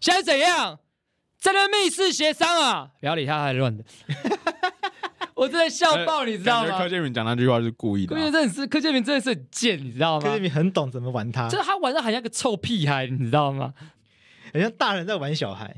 [0.00, 0.78] 现在怎样？
[1.38, 2.90] 在那密室协商啊！
[3.00, 3.84] 不要理他，还乱的。
[5.34, 6.78] 我真的笑爆，你知道吗？
[6.78, 8.16] 柯建明讲那句话是故意的。
[8.16, 10.26] 柯建铭真的是，柯建铭真的是很贱，你知道吗？
[10.26, 13.74] 柯建铭很懂怎么玩他，就是他玩的好像个臭屁孩，你知道吗？
[14.52, 15.76] 好像大人在玩小孩。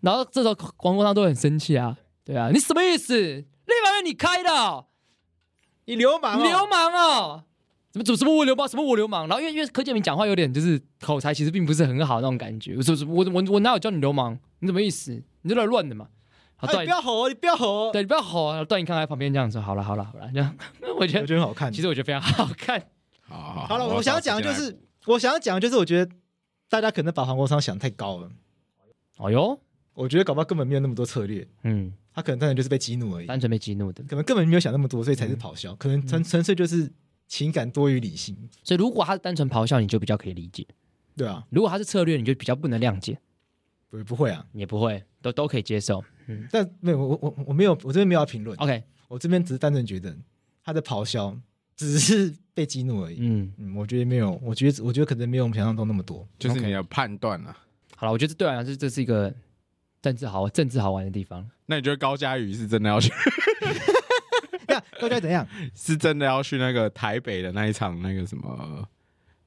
[0.00, 3.14] 然后这时候黄国昌都很生气啊，对啊，你什么意思？
[3.16, 4.86] 立法院你开的，
[5.86, 7.44] 你流氓，流氓哦！
[7.90, 9.28] 怎么什么我流氓，什么我流氓？
[9.28, 12.74] 然后因为因为柯建明讲话有点就是口才其实并不是很好那种感觉。
[12.76, 14.38] 我说我我我哪有叫你流氓？
[14.60, 15.12] 你怎么意思？
[15.42, 16.08] 你有点乱的嘛。
[16.56, 18.64] 好，段、哎、你不要吼，你不要吼，对，你不要吼啊！
[18.64, 20.56] 段宜康在旁边这样说，好了好了好了，这样
[20.98, 21.72] 我觉得我觉得很好看。
[21.72, 22.80] 其实我觉得非常好看。
[23.28, 26.12] 好好了，我想要讲的就是，我，我想要讲的就是，我觉得
[26.68, 28.30] 大家可能把黄国昌想太高了。
[29.18, 29.60] 哦哟，
[29.94, 36.90] 我觉得搞不好根本没有那么多策略，嗯，他可能单纯就是被激怒而已，单纯被激怒的，可能根本没有想那么多，所以才是咆哮，嗯、可能纯纯粹就是
[37.28, 38.36] 情感多于理性。
[38.64, 40.66] 所以如果他是单纯咆哮，你就比较可以理解，
[41.16, 41.46] 对啊。
[41.50, 43.16] 如果他是策略，你就比较不能谅解，
[43.88, 46.48] 不不会啊，也不会，都都可以接受，嗯。
[46.50, 50.16] 但没有，我我我没有，我这边没有要评论，OK，我这边只是单纯觉得
[50.64, 51.38] 他的咆哮
[51.76, 53.52] 只是被激怒而已，嗯。
[53.58, 57.56] 嗯，我觉得没有，我觉得我觉得可能没有我们想象中那么多，就是你的判断啊。
[57.96, 59.32] 好了，我觉得对我来说这是一个。
[60.04, 61.48] 政治好，政治好玩的地方。
[61.64, 63.10] 那你觉得高嘉瑜是真的要去？
[64.68, 65.46] 那高嘉怎样？
[65.74, 68.86] 是真的要去那个台北的那一场那个什么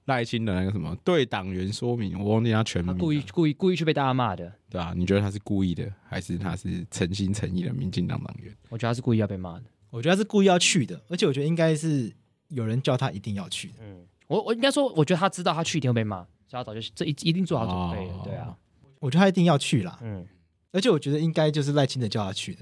[0.05, 2.19] 赖清的那个什么对党员说明？
[2.19, 2.91] 我忘记他全名。
[2.91, 8.51] 他故意故意故意去被大家骂的，对啊，你觉得他是故意的，还是他是诚心诚意的民进党党员？
[8.69, 9.65] 我觉得他是故意要被骂的。
[9.91, 12.11] 我觉得他是故意要去的，而且我觉得应该是
[12.47, 13.75] 有人叫他一定要去的。
[13.81, 18.17] 嗯，我我应该说，我觉得他知道他去一定会被骂，所以他早就这一一定做好准备了。
[18.17, 18.57] 哦、对啊，
[18.99, 19.99] 我觉得他一定要去啦。
[20.01, 20.25] 嗯。
[20.71, 22.61] 而且我觉得应该就是赖清德叫他去的，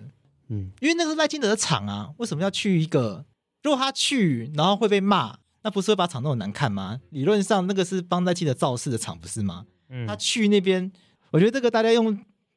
[0.49, 3.25] 嗯，因为那个是赖清德的场啊，为什么要去一个？
[3.63, 7.01] 如果他去，然后会被骂，那不是会把场弄得难看吗？
[7.09, 9.65] 理论上那个是帮赖清德造势的场，不是吗？
[9.89, 10.91] 嗯，他去那边，
[11.31, 12.05] 我觉得这个大家用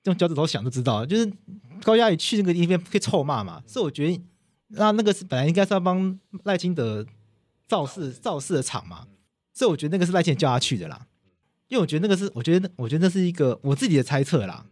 [0.05, 1.33] 用脚趾头想就知道，就是
[1.83, 4.21] 高嘉宇去那个地方可以臭骂嘛，所以我觉得
[4.69, 7.07] 那那个是本来应该是要帮赖清德
[7.67, 9.07] 造势造势的场嘛，
[9.55, 11.07] 所以我觉得那个是赖清德叫他去的啦，
[11.69, 14.67] 因为我觉得那个是，我觉得我觉得那是一个我自己的猜测啦。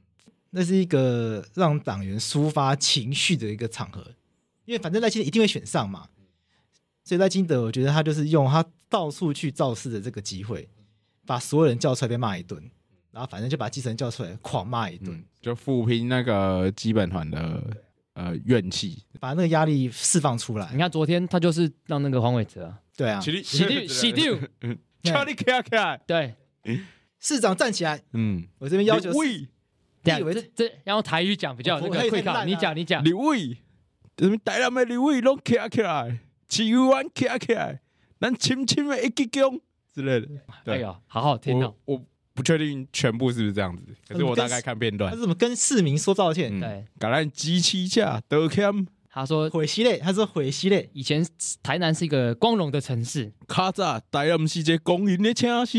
[0.59, 4.03] 那是一个让党员抒发情绪的一个场合，
[4.65, 6.09] 因为反正赖清德一定会选上嘛，
[7.05, 10.67] 所以赖清德我觉得他就是用他到处去造势的这个机会，
[11.27, 12.59] 把所有人叫出来被骂一顿，
[13.11, 17.63] 然后反正就把基层叫出来狂骂一顿，嗯，就抚平那个基本团的
[18.15, 20.71] 呃怨气，把那个压力释放出来。
[20.73, 24.35] 你看昨天他就是让那个黄伟哲，对啊，洗掉洗掉，
[25.05, 26.35] 叫你起来，对，
[27.21, 29.13] 市长站起来，嗯，我这边要求。
[30.19, 33.03] 以为这这要用台语讲比较那个会考，你讲你讲。
[33.05, 33.57] 立委，
[34.19, 37.81] 什么台南的立委拢起起来，市议员起起来，
[38.21, 39.61] 咱深深的一鞠躬
[39.95, 40.29] 之类的。
[40.65, 41.75] 哎呀，好好听哦。
[41.85, 42.03] 我
[42.33, 45.11] 不确定全部是不是这样子，可是我大概看片段。
[45.11, 46.61] 他是怎么跟市民说道歉？
[46.61, 48.87] 对，橄榄机器架德 cam。
[49.09, 50.91] 他说悔西嘞，他说悔西嘞。
[50.93, 51.27] 以前
[51.63, 53.33] 台南是一个光荣的城市。
[53.49, 55.79] 卡扎台南是一个光荣的城市。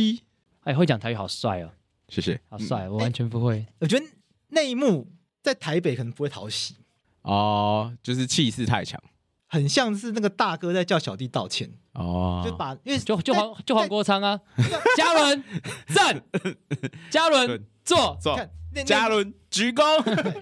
[0.62, 1.70] 哎，会讲台语好帅哦。
[2.10, 2.40] 谢谢。
[2.50, 3.66] 好帅，我完全不会。
[3.80, 4.06] 我觉得。
[4.50, 6.76] 那一幕在台北可能不会讨喜。
[7.22, 9.02] 哦，就是气势太强，
[9.48, 11.70] 很像是那个大哥在叫小弟道歉。
[11.94, 14.40] 哦，就把因为就就黄就黄国昌啊，
[14.96, 15.44] 嘉伦
[15.94, 16.24] 站，
[17.10, 18.18] 嘉伦坐。
[18.22, 18.40] 坐，
[18.86, 19.84] 嘉伦鞠躬，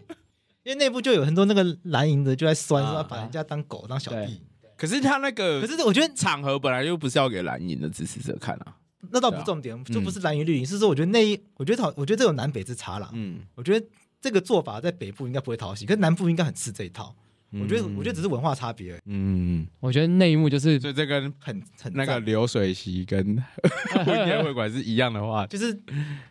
[0.64, 4.42] 因为内部就有很多那个蓝营的就在酸说把人家当狗当小弟，
[4.76, 8.76] 可是他那个可是我觉得场合本来就不是要给蓝营的支持者看啊。
[9.12, 13.10] 那倒不重点，就不是蓝营绿营，是说我觉得那一，我觉得讨，我觉得这有南北之差啦。
[13.14, 13.86] 嗯，我觉得
[14.22, 17.16] 这个做法在北部应该不会讨喜，可是南部应该很吃这一套。
[17.52, 19.02] 我觉得，我觉得只是文化差别而已。
[19.06, 23.42] 嗯，我觉得那一幕就是，所以这跟很很那个流水席跟
[24.06, 25.80] 婚宴会馆是一样的话，就是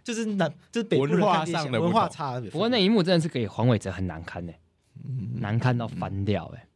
[0.02, 2.50] 就是南就是北部文化上的文化差别。
[2.50, 4.52] 不过那一幕真的是给黄伟哲很难堪呢，
[5.36, 6.66] 难看到翻掉哎。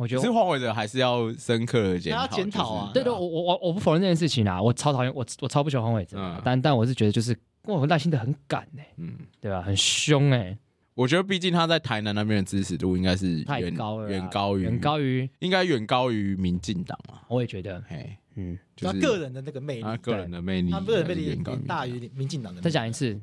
[0.00, 2.90] 我觉得是黄伟哲还是要深刻的检讨，检讨啊！
[2.94, 9.60] 对对，我我我我不否认这件事情啊，我超讨厌我我超不喜欢黄伟哲，但但我是觉得就是我赖清德很敢哎，嗯，对吧？
[9.60, 10.56] 很凶哎，
[10.94, 22.62] 我觉得毕竟他在台南那边的支持度应该是太高了，远高于远高于应该远高于民进党啊，我也觉得，哎，嗯，他个人的那个魅力，他个人的魅力，他个人魅力远大于民进党的。
[22.62, 23.20] 再讲一次，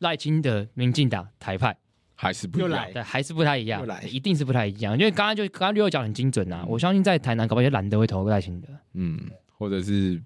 [0.00, 1.74] 赖清德民进党台派。
[2.20, 4.92] 还是不一样，对，还是不太一样，一定是不太一样。
[4.92, 9.18] 因为刚刚就刚刚六讲很精准呐，我相信在台南搞不好也懒得会投赖清德，嗯，
[9.56, 10.22] 或者是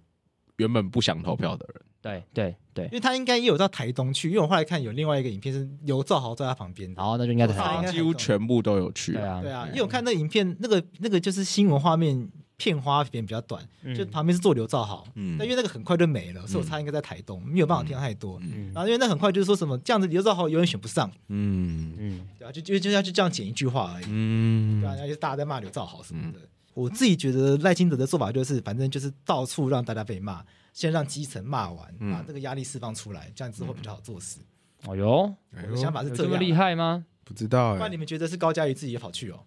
[0.56, 7.92] 原本不想投票的人，对对对，因为他应该也有到台东去，因为我后来看有另外一个影片是刘兆豪在他旁边，然后那就应该台东。
[7.92, 12.28] 几乎全部都有去，对啊，对啊，因为我看那影片，那个那个就是新闻画面。
[12.56, 15.06] 片花片比较短，就旁边是做刘兆豪，
[15.38, 18.40] 但因为那个很快就没了，所以我猜应该在台东，没有办法听太多。
[18.72, 21.94] 然后因为那很快就是说什么这样子，刘兆豪永远选不上，嗯。
[21.98, 26.38] 嗯，对啊，就就就要就这样剪一句话而已，嗯，对啊，然后就大家在骂刘兆豪什么的。
[26.74, 34.40] 我自己觉得赖清德的做法就是，反正就是到处让大家被骂，先让基层骂完，把这个压力释放出来，这样之后比较好做事。
[34.86, 37.06] 哦哟，我的想法是这么厉害吗？
[37.24, 39.40] 不知道，那你们觉得是高嘉瑜自己也跑去哦？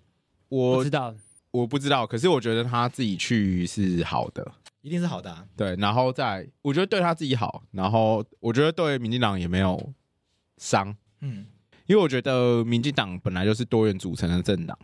[0.50, 1.14] 我不知道。
[1.58, 4.52] 我不知道，可是我觉得他自己去是好的，
[4.82, 5.46] 一定是好的啊。
[5.56, 9.94] 对，然后再，我觉得对他自己好，然后我觉得对民进党也没有
[10.58, 11.46] 伤，嗯，
[11.88, 14.78] 因为我觉得民进党本来就是多元组成的政党，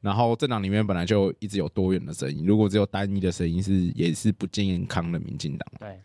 [0.00, 5.68] 然后政党里面本来就一直有多元的声音，如果只有单一的声音是也是不健康的民进党。
[5.78, 6.00] 对，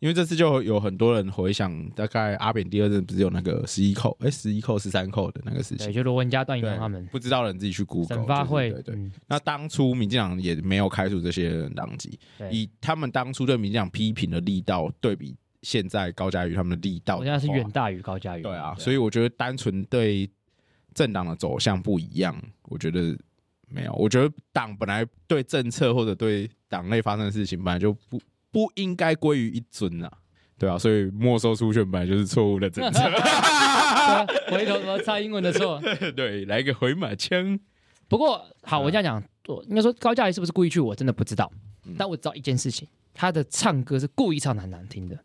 [0.00, 8.16] 因为这次就有很多人回想，大概阿扁第二任不是有那个十一扣，哎，十一扣十三扣的那个事情，对，就罗文嘉、段宜农他们不知道的人自己去 Google。
[8.16, 9.10] 审发会，对对。
[9.26, 12.18] 那当初民进党也没有开除这些人党籍，
[12.50, 18.42] 以他们当初对民进党批评的力道对比现在高嘉瑜他们的力道，我现在是远大于高嘉瑜。
[18.42, 20.30] 对啊，所以我觉得单纯对
[20.94, 23.18] 政党的走向不一样，我觉得
[23.68, 23.92] 没有。
[23.94, 28.20] 我觉得党本来对政策或者对党内发生的事情，本来就不
[28.58, 30.10] 不应该归于一尊啊。
[30.58, 33.00] 对啊，所以没收初选本来就是错误的政策。
[34.50, 35.80] 回头说蔡英文的错。
[36.16, 37.60] 对，来一个回马枪。
[38.08, 40.80] 不过好，我这样讲，我应该说高嘉怡是不是故意去？
[40.80, 41.48] 我真的不知道。
[41.86, 45.16] 嗯、但我知道一件事情，他的唱歌是故意唱的很难听的。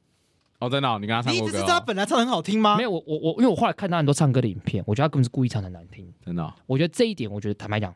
[0.59, 0.99] 哦，真的、哦？
[1.01, 1.45] 你跟他唱过歌？
[1.45, 2.77] 你一直知道他本来唱很好听吗？
[2.77, 6.13] 没有，我我我，因为我后来看他很多唱歌的影片，我觉得他根本是故意唱的难听。
[6.23, 6.53] 真的、哦？
[6.67, 7.91] 我觉得这一点，我觉得坦白讲，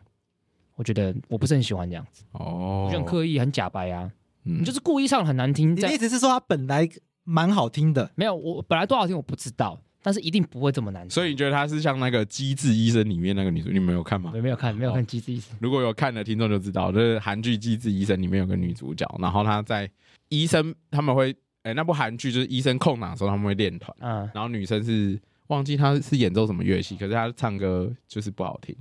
[0.75, 2.23] 我觉得我不是很喜欢这样子。
[2.31, 2.85] 哦。
[2.87, 4.11] 我觉得很刻意，很假白啊。
[4.47, 4.61] 嗯。
[4.61, 5.75] 你就是故意唱很难听。
[5.75, 6.89] 你的意思是说他本来？
[7.29, 11.09] 蛮好听的，没有我本来多好听我不知道，但是一定不会这么难听。
[11.09, 14.31] 所以你觉得他是像那个《机智医生》里面那个女主，你没有看吗？
[14.31, 15.53] 没有看，没有看《机智医生》。
[15.59, 19.91] 如果有看的听众就知道，就是韩剧《机智医生》里面有个女主角，然后她在
[20.29, 21.31] 医生他们会，
[21.63, 28.73] 哎、欸，那部韩剧就是医生空档的时候他们会练团，嗯，然后女生是忘记她是演奏什么乐器，可是她唱歌就是不好听，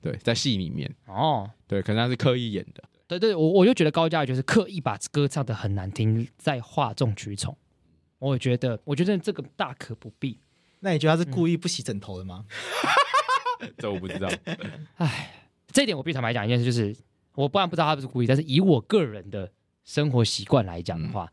[0.00, 2.82] 对，在戏里面哦，对，可能她是刻意演的，
[3.18, 7.56] 对对，我我就觉得高嘉瑜就是刻意把歌唱的很难听，在哗众取宠。
[8.18, 10.38] 我觉得，我觉得这个大可不必。
[10.80, 12.44] 那你觉得他是故意不洗枕头的吗？
[13.60, 14.30] 嗯、 这我不知道。
[14.96, 15.34] 哎，
[15.68, 16.96] 这一点我必须坦白讲一件事，就是
[17.34, 19.50] 我不然不知道他不是故意，但是以我个人的
[19.84, 21.32] 生活习惯来讲的话，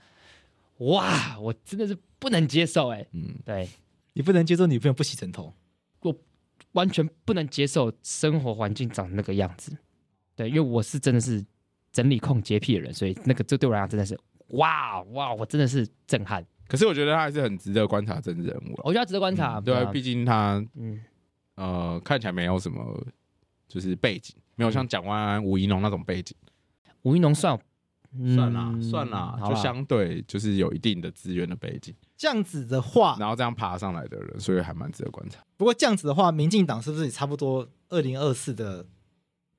[0.80, 3.06] 嗯、哇，我真的是不能接受哎。
[3.12, 3.70] 嗯，对，
[4.14, 5.54] 你不能接受女朋友不洗枕头，
[6.00, 6.16] 我
[6.72, 9.78] 完全不能接受生活环境长那个样子。
[10.36, 11.46] 对，因为我是真的是
[11.92, 14.18] 整理控洁癖的人，所以那个这对我来讲真的是
[14.50, 16.46] 哇哇，我真的是震撼。
[16.68, 18.74] 可是我觉得他还是很值得观察政治人物。
[18.84, 21.00] 我觉得他值得观察，嗯、对、啊，毕竟他，嗯，
[21.56, 23.06] 呃，看起来没有什么，
[23.70, 26.36] 就是背景，没有像蒋万安、吴怡农那种背景。
[27.04, 27.58] 吴怡农算，
[28.20, 31.96] 嗯、算啦，算啦，就相对就是有一定的资源的背景。
[32.18, 35.42] 这样子的话，然后这样爬上来的人，所以还蛮值得观察。
[35.56, 38.86] 不过这样子的话，民进党是不是也差不多二零二四的？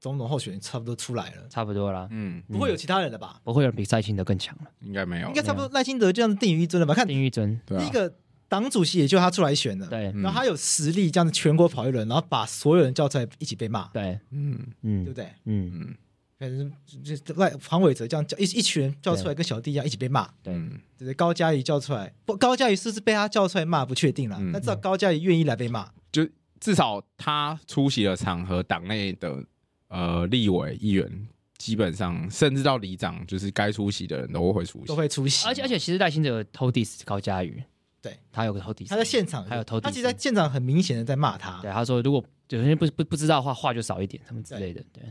[0.01, 3.41] 总统候选人差不多出来了，差不多啦，嗯，不会有其他人了吧？
[3.43, 6.95] 不会有人比赖清德更强了，应该没有，应该差不多赖清德这样子定于一尊了吧？
[6.95, 8.15] 看定于一尊，第一个
[8.49, 14.59] 党主席也就他出来选了，对，然后他有实力这样子全国跑一轮，然后把所有人叫出来一起被骂，对，嗯。
[14.83, 15.25] 嗯，对不对？
[15.45, 15.73] 嗯。
[15.75, 15.95] 嗯，
[16.39, 16.73] 反正
[17.03, 20.55] 就赖黄伟哲这样叫一一群人叫出来跟小弟一样一起被骂，对，
[20.97, 26.25] 对对，高嘉瑜叫出来，不，高嘉瑜是不是被他叫出来骂不确定了，但至少高嘉瑜愿意来被骂，就
[26.61, 29.45] 至少他出席了场合，党内的。
[29.89, 35.47] 呃，立委议员基本上，甚至到里长，就是该出席的人都会出席，都会出席。
[35.47, 37.63] 而且而且，其实赖清德偷 diss 高嘉瑜，
[38.01, 41.61] 对他有个偷 diss，他在现场还有偷 diss，他其实在现场很明显的在骂他。
[41.61, 44.85] 对，他说如果有些不不不知道的话，话就少一点，什么之类的。
[44.93, 45.03] 对，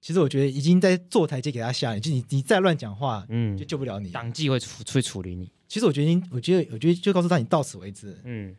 [0.00, 5.52] 其实我觉得已经在做台阶给他下，就你你再乱讲话，嗯，就救不了你，党纪会处会处理你。
[5.68, 8.20] 其实我觉得，我觉得，我觉得就告诉他，你到此为止。
[8.24, 8.54] 嗯，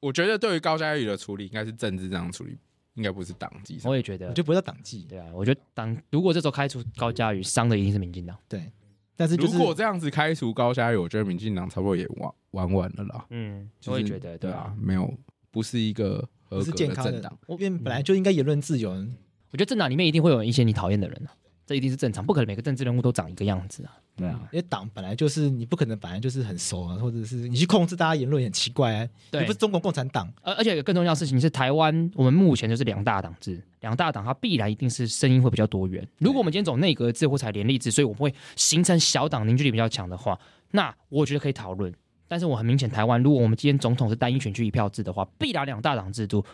[0.00, 2.58] 我觉得对于高嘉瑜的处理，应该是政治这样处理。
[2.94, 5.04] 应该不是党纪，我也觉得，我就不是党纪。
[5.08, 8.36] 对啊，我觉得党如果这时候开除高嘉瑜，伤的一定是民进党。
[8.48, 8.70] 对，
[9.16, 13.26] 但是、就是、如果这样子开除高嘉瑜，我觉得民进党差不多也玩玩完了啦。
[13.30, 15.12] 嗯，我也觉得，对啊，没有，
[15.50, 17.36] 不是一个合格的政党。
[17.48, 19.16] 因为本来就应该言论自由、嗯。
[19.50, 21.30] 我觉得政党里面一定会有一些你讨厌的人啊。
[21.66, 23.96] 这一定是正常，不可能每个政治人物都长一个样子啊。
[24.16, 29.08] 对啊，因为党本来就是你不可能本来就是很熟啊，或者是你去控制大家言论也很奇怪啊。
[29.30, 36.06] 对，你不是中国共产党，而而且有更重要的事情是，台湾我们目前就是两大党制，两大党它必然一定是声音会比较多元。
[36.18, 40.38] 如果我们今天走内阁制或采联立制，所以我们会形成小党凝聚力比较强的话，
[40.70, 41.92] 那我觉得可以讨论。
[42.28, 46.44] 但是我很明显，台湾如果我们今天总统是单一选区一票制的话，必然两大党制度。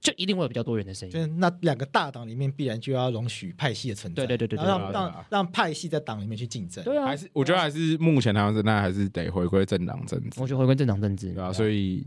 [0.00, 12.06] 就一定会有比较多元的声音，就是那两个大党里面必然就要容许派系的存在，对对对对，让让让派系在党里面去竞争，对啊，还是我觉得还是目前台湾现在还是得回归政党政治，我觉得回归政党政治，对啊，所以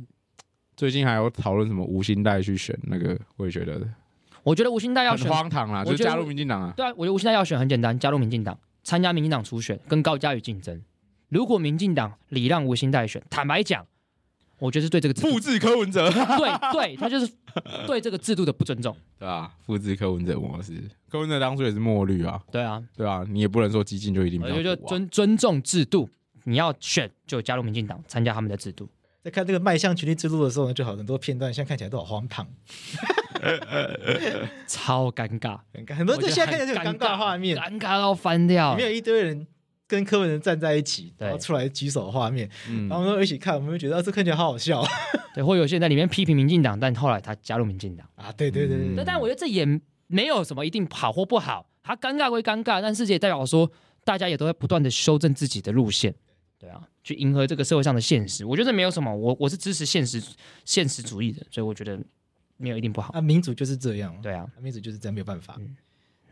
[0.76, 3.80] 最近还有讨论什么吴欣岱去选那个，我也觉得，
[4.42, 10.82] 我觉得吴兴代要选荒唐啦，就加入民进党啊，对啊，我觉得吴兴代要选很简单，加入民进党，参加民进党初选，跟高嘉瑜竞争，
[11.30, 13.86] 如果民进党礼让吴兴代选，坦白讲。
[14.60, 17.30] 我觉得是对这个复制柯文哲，对对，他就是
[17.86, 26.10] 对这个制度的不尊重，对啊，复制柯文哲模式，柯文哲当初也是墨绿啊，对啊，对啊，你也不能说激进就一定我觉得就尊尊重制度，
[26.46, 28.88] 你要选就加入民进党，参加他们的制度。
[29.22, 32.48] 在看这个迈向权力制度的时候呢，就好很多片段，现在看起来都好荒唐，
[34.68, 39.48] 超尴尬，很尴尬，很多就现在看起来就很尴尬画面，尴尬到翻掉，里面有一堆人。
[39.94, 42.50] 跟柯文哲站在一起，然后出来举手的画面，
[42.90, 44.84] 然后我们一起看，我们就觉得这看起来好好笑。
[45.34, 49.04] 对，或有些人在里面批评民进党，但后来他加入民进党啊，对对对对。
[49.06, 49.66] 但我觉得这也
[50.08, 53.72] 没有什么一定好或不好，他尴尬归尴尬，但是这也代表说
[54.04, 56.14] 大家也都在不断的修正自己的路线，
[56.60, 58.46] 对啊，去迎合这个社会上的现实。
[58.46, 60.22] 我觉得没有什么，我我是支持现实
[60.66, 62.00] 现实主义的，所以我觉得
[62.58, 63.14] 没有一定不好。
[63.14, 65.58] 啊，民主就是这样，对啊，民主就是这样，没有办法。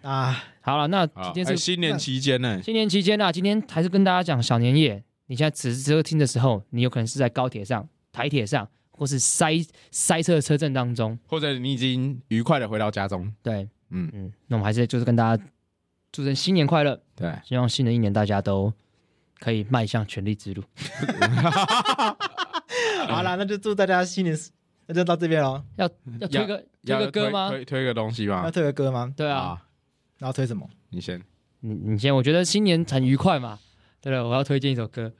[0.01, 2.61] 啊，好了，那今天是新年期间呢？
[2.61, 5.03] 新年期间啊，今天还是跟大家讲小年夜。
[5.27, 9.53] 你现在此时此刻听的时候，你有可能是在高铁上、台铁上，或是塞
[9.91, 13.33] 塞车的车阵当中，或者你已经愉快的回到家中。
[13.41, 15.41] 对，嗯嗯，那我们还是就是跟大家
[16.11, 17.01] 祝愿新年快乐。
[17.15, 18.73] 对，希望新的一年大家都
[19.39, 20.61] 可以迈向权力之路。
[23.07, 24.37] 好了，那就祝大家新年，
[24.87, 25.63] 那就到这边喽。
[25.77, 25.89] 要
[26.19, 27.49] 要推个推个歌吗？
[27.49, 28.41] 推推个东西吗？
[28.43, 29.13] 要推个歌吗？
[29.15, 29.61] 对啊。
[30.21, 30.69] 然后推什么？
[30.91, 31.19] 你先，
[31.61, 32.15] 你你先。
[32.15, 33.57] 我觉得新年很愉快嘛。
[33.99, 35.11] 对了，我要推荐一首歌，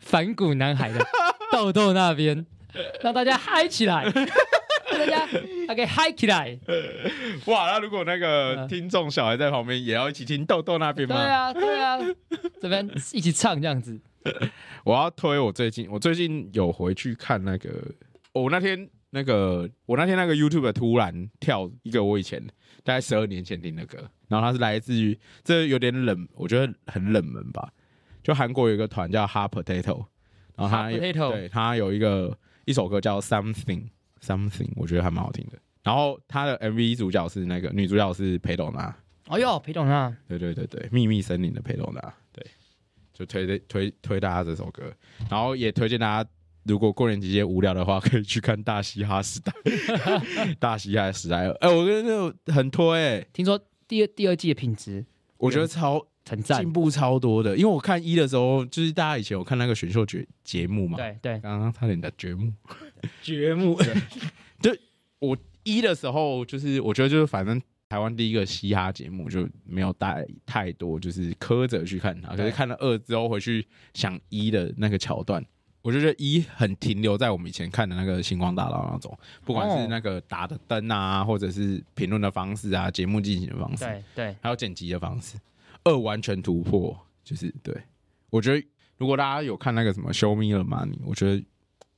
[0.00, 0.98] 反骨男孩的
[1.52, 2.36] 《豆豆那边》，
[3.00, 4.02] 让大家嗨起来，
[4.90, 5.26] 让大家
[5.68, 6.58] 还可以嗨起来。
[7.46, 11.16] 哇，那如果那个听众小孩在旁边，也要一起听《豆豆那边》吗？
[11.16, 11.98] 对啊，对啊，
[12.60, 14.00] 这边一起唱这样子。
[14.84, 17.70] 我要推我最近，我最近有回去看那个，
[18.32, 22.44] 我、哦、那天那个，我那天那个 YouTube 突然跳一个我以前。
[22.82, 23.98] 大概十二年前听的歌，
[24.30, 27.70] 然后它是来自于这有点冷，我觉得很冷门吧。
[28.22, 30.06] 就韩国有一个团叫 Hot Potato，
[30.56, 33.88] 然后他有 Potato 对他有一个一首歌叫 Something
[34.22, 35.58] Something，我觉得还蛮好听的。
[35.82, 38.94] 然后他的 MV 主角是那个女主角是裴斗娜，
[39.26, 42.46] 哦哟，裴斗娜，对对对对，秘密森林的裴斗娜，对，
[43.12, 44.92] 就推推推大家这首歌，
[45.28, 46.30] 然后也推荐大家。
[46.64, 49.50] 如果过年期间无聊的话，可以去看《大嘻哈时代》。
[50.60, 53.26] 大嘻哈时代二，哎、欸，我觉得很推、欸。
[53.32, 53.58] 听说
[53.90, 55.04] 第二第二季的品质，
[55.36, 57.56] 我觉得超很赞，进步超多的。
[57.56, 62.52] 因为我看一的时候，就是大家以前有看那个选秀节节目嘛，对对，刚刚差点的节目，
[63.20, 63.76] 节目。
[64.62, 64.78] 对，
[65.18, 72.36] 我一的时候，就是我觉得就是反正台湾第一个嘻哈节目就没有带太多，就是苛责去看它。
[72.36, 75.44] 可是看了二之后，回去想一的那个桥段。
[75.82, 85.38] 我觉得一很停留在我们以前看的那个星光大道那种，不管是那个打的灯啊，或者是评论的方式啊，节目进行的方式，对对，还有剪辑的方式，
[85.84, 87.74] 二完全突破，就是对。
[88.28, 88.66] 我觉得
[88.98, 91.42] 如果大家有看那个什么《Show Me the Money》，我觉得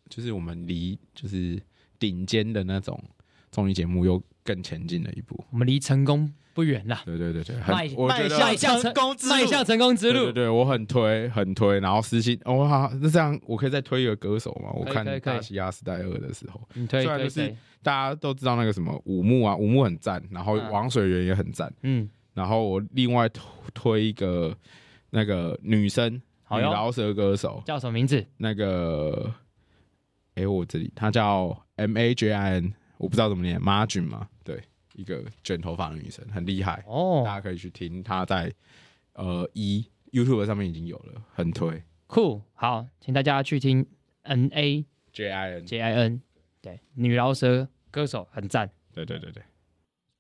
[0.08, 1.60] 就是我们离就是
[1.98, 3.02] 顶尖的那种
[3.50, 6.32] 综艺节目又更前进了一步，我们离成功。
[6.54, 7.88] 不远了，对对对对，迈
[8.28, 10.24] 迈向成功之路，迈向成功之路。
[10.24, 14.70] 对对对，我很推很推，然后私信，哦好，那这样我可以再推一个歌手吗？
[14.74, 23.28] 我看《大西亚时代二》的时候，虽然就是大家都知道那个什么五木啊，五木很赞，然后王水源也很赞，嗯，然后我另外
[23.74, 24.56] 推一个
[25.10, 28.24] 那个女生女饶舌歌手，叫什么名字？
[28.36, 29.32] 那个，
[30.34, 34.31] 哎，我这里她叫 M A J I N，我不知道怎么念，Margin 嘛，对。
[35.02, 38.50] 一个卷头发的女生很厉害哦，大家可以去听她在
[39.14, 42.40] 呃一 YouTube 上面已经有了，很推酷。
[42.54, 43.84] 好，请大家去听
[44.22, 46.22] N A J I N J I N，
[46.60, 48.70] 对，女饶舌歌手很赞。
[48.94, 49.42] 对对对对。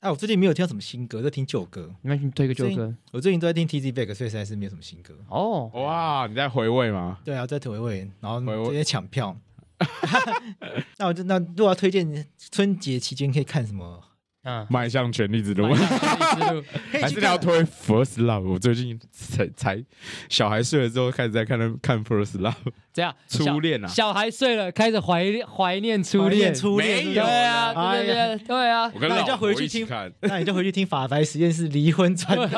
[0.00, 1.94] 哎，我最近没有听到什么新歌，在听旧歌。
[2.02, 2.92] 你们推个旧歌？
[3.12, 5.14] 我最近都在听 Tizzy Bac，所以实在是没有什么新歌。
[5.28, 7.20] 哦，哇，你在回味吗？
[7.24, 9.38] 对啊，在回味，然后直接抢票。
[10.98, 14.02] 那我就那如果要推荐春节期间可以看什么？
[14.44, 15.72] 嗯，迈向权力之路，
[17.00, 18.42] 还是要推 First Love。
[18.42, 19.84] 我最近才才
[20.28, 22.54] 小孩睡了之后开始在看看 First Love，
[22.92, 23.14] 这样？
[23.28, 29.86] 初恋啊，小孩睡了开始怀怀念初恋，初恋，对啊，对对对啊，那你就回去听，
[30.22, 32.36] 那你就回去听法白实验室离婚传，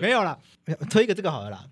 [0.00, 0.38] 没有啦，
[0.88, 1.64] 推一个这个好了啦。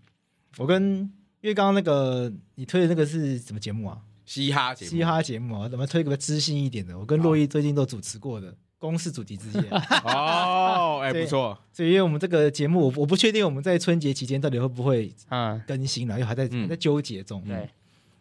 [0.57, 1.09] 我跟
[1.41, 3.99] 因为刚刚那个你推的那个是什么节目啊？
[4.29, 6.97] 嘻哈节目，嘻哈节目啊，怎么推个知性一点的？
[6.99, 9.63] 我跟洛伊最近都主持过的《公司主题之夜》
[10.05, 11.59] 哦，哎，不错。
[11.73, 17.43] 所以，因为我们这个节目，我我不确定我们在春节期间到底会不会啊更新了，因为还在还在纠结中。
[17.49, 17.71] 对，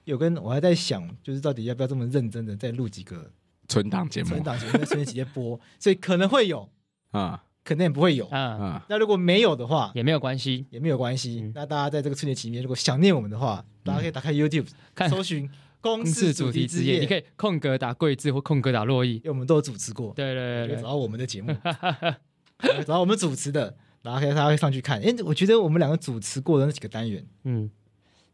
[0.05, 3.30] 有跟我还在想，就是到底要不要这么认真的再录几个
[3.68, 4.30] 存档节目？
[4.30, 6.70] 存档节目在春节期间播， 所以可能会有
[7.12, 8.82] 啊，可能也不会有啊。
[8.88, 11.51] 那如果没有的话，也没有关系，也没有关系。
[11.53, 15.49] 那大家在这个春节期间，如果想念我们的话，大家可以打开 YouTube 看搜寻。
[15.82, 20.13] 公式主题之夜，你可以空格打桂字或空格打洛伊，因为我们都有主持过。
[20.15, 21.55] 对对对，找到我们的节目，
[22.86, 25.01] 找到我们主持的，然后大家会上去看。
[25.01, 27.69] 哎，我觉得我们两个主持过的那几个单元，嗯，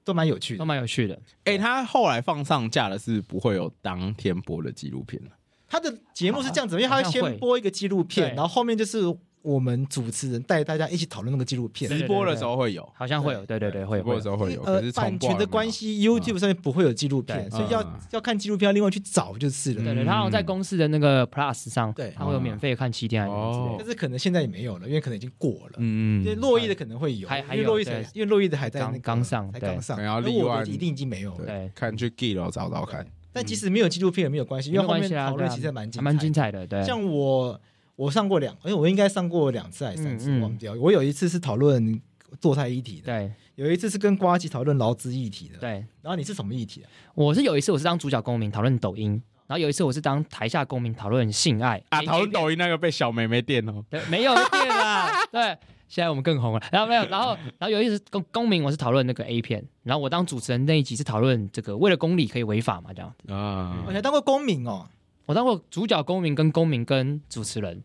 [0.04, 1.20] 都蛮有趣的，都蛮有趣的。
[1.44, 5.32] 哎，他后来放上架的是不会有当天播的纪录片了。
[5.68, 9.00] 他的节目是这样子，因为他会先播一个纪录片，然后后面就是
[9.44, 11.92] 我们主持人带大家一起讨论那个纪录片。
[11.92, 14.04] 直播的时候会有，好像会有，对对对，会有。
[14.04, 14.64] 直播的时候会有。
[14.64, 19.84] 呃，版权的关系，YouTube 上面不会有纪录片，所以要要看纪录片要另外去找就是了。
[19.84, 23.76] 对对，他好像在公司的那个 Plus 上，对，他会有免费看七天哦。
[23.78, 25.74] 但是可能现在也没有了，因为可能已经过了。
[25.78, 26.24] 嗯嗯。
[26.24, 31.46] 因为洛伊的可能会有，还还有洛伊的，因为洛伊的还在刚刚上，才刚上，然后我一定已经没有了。
[31.46, 33.06] 对，看去 G 了找找看。
[33.36, 36.68] 但即使没有纪录片也没有关系，因为后面讨论其实蛮蛮精彩的。
[36.68, 37.60] 对，像我
[37.96, 40.74] 我上过两，因为我应该上过两次还是三次忘掉。
[40.74, 42.02] 我有一次是讨论
[42.42, 45.70] 做菜议题的，对，有一次是跟瓜吉讨论劳资议题的，对。
[46.02, 46.90] 然后你是什么议题啊？
[47.14, 49.12] 我是有一次我是当主角公民讨论抖音，
[49.48, 51.82] 然后有一次我是当台下公民讨论性爱。
[51.90, 55.58] 啊，讨论抖音那个被小妹妹电哦，对，没有电啊，对。
[55.90, 63.14] 现在我们更红了，然后没有，然后然后有一次公公民，我是讨论那个 A 片，然后我当主持人那一集是讨论这个为了公理可以违法嘛，这样。
[63.28, 64.90] 子啊，我还当过公民哦，
[65.26, 67.84] 我当过主角公民跟公民跟主持人，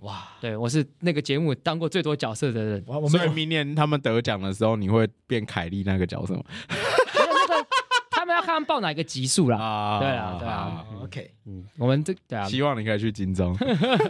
[0.00, 6.42] 哇，对我是那个节目当过最多角色的人，我们明年他们得奖的时候，你会变凯莉那个角色吗？
[8.10, 13.52] 他们要看报哪个集数啦，对啊，对啊，OK，嗯，我们这对啊，希望你可以去金钟。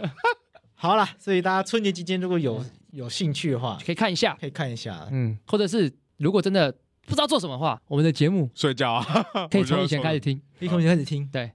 [0.75, 6.71] 好了，所以大家春节期间如果有有兴趣的话，可以看一下，可以看一下，嗯，或者是如果真的
[7.07, 9.03] 不知道做什么的话，我们的节目睡觉啊，
[9.49, 11.51] 可以从以前开始听， 可以从以前开始听，对，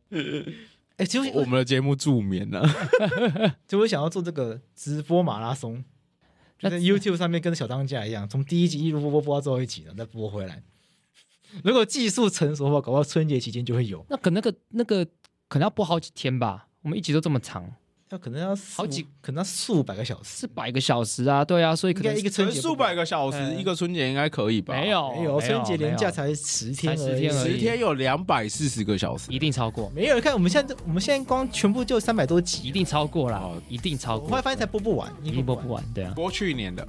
[0.98, 2.62] 哎，其实我们的节目助眠了，
[3.66, 5.82] 就会想要做这个直播马拉松，
[6.58, 10.62] 就在 YouTube 上面跟小当家一样，从第一集一路播播播到最后一集，然后再播回来。
[11.64, 14.04] 如果技术成熟的话，搞不好春节期间就会有。
[14.10, 15.04] 那可那个那个
[15.48, 17.74] 可能要播好几天吧，我们一集都这么长。
[18.10, 24.74] 要可能要好几，可能要数百个小时，四百个小时啊，对啊，所以可能一个春节数百个小时，一个春节应该可以吧？
[24.74, 29.90] 没有，没有，春节连假才十天，十天，十天有两百四十个小时，一定超过。
[29.94, 34.24] 没有，看我们现在，我们现在光全部就三百多集，一定超过了，一定超过。
[34.24, 36.86] 我后来发现才播不完，一定播不完，对啊，播去年的，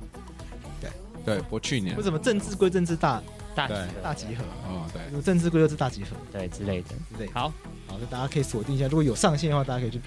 [0.80, 0.90] 对。
[1.26, 1.98] 对，播去年。
[1.98, 3.22] 为什么政治归政治，大
[3.54, 3.68] 大
[4.02, 4.44] 大集合？
[4.70, 7.30] 哦，对，政治归政治大集合，对之类的，之类。
[7.34, 7.50] 好，
[7.88, 10.00] 好，那大家可以锁定一下，如果有上线的话，大家可以去。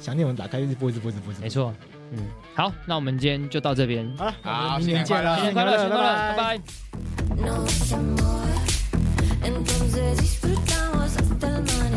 [0.00, 1.74] 想念我们打开一直播一直播一直播，没错，
[2.12, 2.18] 嗯，
[2.54, 6.36] 好，那我们今天就到这边，好了，好，明年见了，新年快乐，新年快乐，拜拜。
[6.36, 6.60] 拜
[11.80, 11.87] 拜。